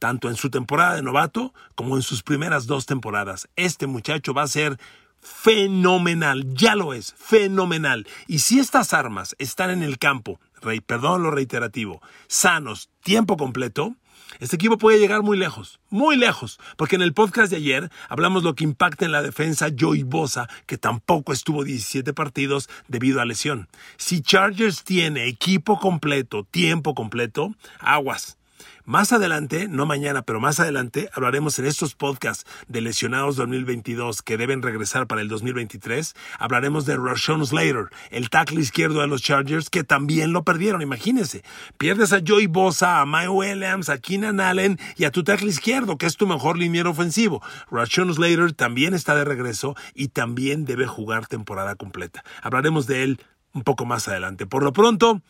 tanto 0.00 0.28
en 0.28 0.34
su 0.34 0.50
temporada 0.50 0.96
de 0.96 1.02
novato 1.02 1.54
como 1.76 1.94
en 1.94 2.02
sus 2.02 2.24
primeras 2.24 2.66
dos 2.66 2.84
temporadas. 2.86 3.48
Este 3.54 3.86
muchacho 3.86 4.34
va 4.34 4.42
a 4.42 4.48
ser 4.48 4.76
fenomenal, 5.20 6.52
ya 6.52 6.74
lo 6.74 6.94
es, 6.94 7.14
fenomenal. 7.16 8.08
Y 8.26 8.40
si 8.40 8.58
estas 8.58 8.92
armas 8.92 9.36
están 9.38 9.70
en 9.70 9.84
el 9.84 9.98
campo, 10.00 10.40
perdón 10.84 11.22
lo 11.22 11.30
reiterativo, 11.30 12.02
sanos, 12.26 12.90
tiempo 13.04 13.36
completo, 13.36 13.94
este 14.40 14.56
equipo 14.56 14.78
puede 14.78 14.98
llegar 14.98 15.22
muy 15.22 15.36
lejos, 15.36 15.80
muy 15.90 16.16
lejos, 16.16 16.58
porque 16.76 16.96
en 16.96 17.02
el 17.02 17.12
podcast 17.12 17.50
de 17.50 17.56
ayer 17.58 17.90
hablamos 18.08 18.42
lo 18.42 18.54
que 18.54 18.64
impacta 18.64 19.04
en 19.04 19.12
la 19.12 19.22
defensa 19.22 19.68
Joey 19.78 20.02
Bosa, 20.02 20.48
que 20.66 20.78
tampoco 20.78 21.32
estuvo 21.32 21.64
17 21.64 22.12
partidos 22.12 22.68
debido 22.88 23.20
a 23.20 23.24
lesión. 23.24 23.68
Si 23.96 24.22
Chargers 24.22 24.84
tiene 24.84 25.26
equipo 25.26 25.78
completo, 25.78 26.44
tiempo 26.44 26.94
completo, 26.94 27.54
aguas. 27.78 28.38
Más 28.84 29.12
adelante, 29.12 29.68
no 29.68 29.86
mañana, 29.86 30.22
pero 30.22 30.40
más 30.40 30.58
adelante, 30.58 31.08
hablaremos 31.14 31.56
en 31.60 31.66
estos 31.66 31.94
podcasts 31.94 32.50
de 32.66 32.80
lesionados 32.80 33.36
2022 33.36 34.22
que 34.22 34.36
deben 34.36 34.60
regresar 34.60 35.06
para 35.06 35.20
el 35.20 35.28
2023. 35.28 36.14
Hablaremos 36.40 36.84
de 36.84 36.96
Rashawn 36.96 37.46
Slater, 37.46 37.90
el 38.10 38.28
tackle 38.28 38.60
izquierdo 38.60 39.00
de 39.00 39.06
los 39.06 39.22
Chargers, 39.22 39.70
que 39.70 39.84
también 39.84 40.32
lo 40.32 40.42
perdieron. 40.42 40.82
Imagínense, 40.82 41.44
pierdes 41.78 42.12
a 42.12 42.22
Joey 42.26 42.48
Bosa, 42.48 43.00
a 43.00 43.06
Mike 43.06 43.28
Williams, 43.28 43.88
a 43.88 43.98
Keenan 43.98 44.40
Allen 44.40 44.80
y 44.96 45.04
a 45.04 45.12
tu 45.12 45.22
tackle 45.22 45.50
izquierdo, 45.50 45.96
que 45.96 46.06
es 46.06 46.16
tu 46.16 46.26
mejor 46.26 46.58
liniero 46.58 46.90
ofensivo. 46.90 47.40
Rashawn 47.70 48.12
Slater 48.12 48.52
también 48.52 48.94
está 48.94 49.14
de 49.14 49.24
regreso 49.24 49.76
y 49.94 50.08
también 50.08 50.64
debe 50.64 50.88
jugar 50.88 51.28
temporada 51.28 51.76
completa. 51.76 52.24
Hablaremos 52.42 52.88
de 52.88 53.04
él 53.04 53.20
un 53.54 53.62
poco 53.62 53.84
más 53.84 54.08
adelante. 54.08 54.44
Por 54.44 54.64
lo 54.64 54.72
pronto, 54.72 55.22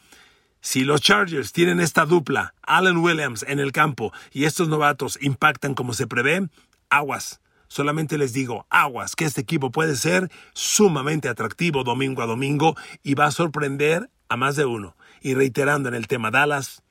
si 0.62 0.84
los 0.84 1.00
Chargers 1.00 1.52
tienen 1.52 1.80
esta 1.80 2.06
dupla, 2.06 2.54
Allen 2.62 2.98
Williams 2.98 3.44
en 3.48 3.58
el 3.58 3.72
campo, 3.72 4.12
y 4.30 4.44
estos 4.44 4.68
novatos 4.68 5.18
impactan 5.20 5.74
como 5.74 5.92
se 5.92 6.06
prevé, 6.06 6.48
aguas. 6.88 7.40
Solamente 7.66 8.16
les 8.16 8.32
digo, 8.32 8.64
aguas, 8.70 9.16
que 9.16 9.24
este 9.24 9.40
equipo 9.40 9.72
puede 9.72 9.96
ser 9.96 10.30
sumamente 10.54 11.28
atractivo 11.28 11.82
domingo 11.82 12.22
a 12.22 12.26
domingo 12.26 12.76
y 13.02 13.14
va 13.14 13.26
a 13.26 13.32
sorprender 13.32 14.08
a 14.28 14.36
más 14.36 14.54
de 14.54 14.64
uno. 14.64 14.96
Y 15.20 15.34
reiterando 15.34 15.88
en 15.88 15.96
el 15.96 16.06
tema 16.06 16.30
Dallas, 16.30 16.84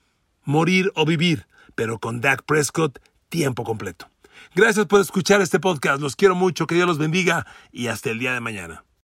morir 0.43 0.91
o 0.95 1.05
vivir, 1.05 1.47
pero 1.73 1.97
con 1.97 2.19
Dak 2.19 2.43
Prescott, 2.43 2.99
tiempo 3.29 3.63
completo. 3.63 4.09
Gracias 4.53 4.85
por 4.85 4.99
escuchar 4.99 5.39
este 5.39 5.61
podcast, 5.61 6.01
los 6.01 6.17
quiero 6.17 6.35
mucho, 6.35 6.67
que 6.67 6.75
Dios 6.75 6.87
los 6.87 6.97
bendiga 6.97 7.47
y 7.71 7.87
hasta 7.87 8.09
el 8.09 8.19
día 8.19 8.33
de 8.33 8.41
mañana. 8.41 8.83